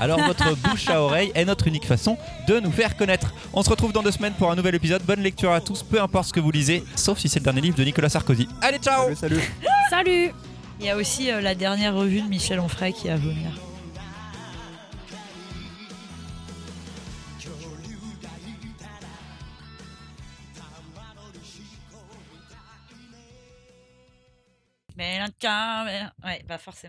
[0.02, 3.34] Alors votre bouche à oreille est notre unique façon de nous faire connaître.
[3.54, 5.02] On se retrouve dans deux semaines pour un nouvel épisode.
[5.04, 7.62] Bonne lecture à tous, peu importe ce que vous lisez, sauf si c'est le dernier
[7.62, 8.50] livre de Nicolas Sarkozy.
[8.62, 9.42] Allez, ciao Salut, salut.
[9.90, 13.18] Salut Il y a aussi euh, la dernière revue de Michel Onfray qui est à
[13.18, 13.52] venir.
[24.98, 25.20] Mais
[26.24, 26.86] ouais, pas forcément.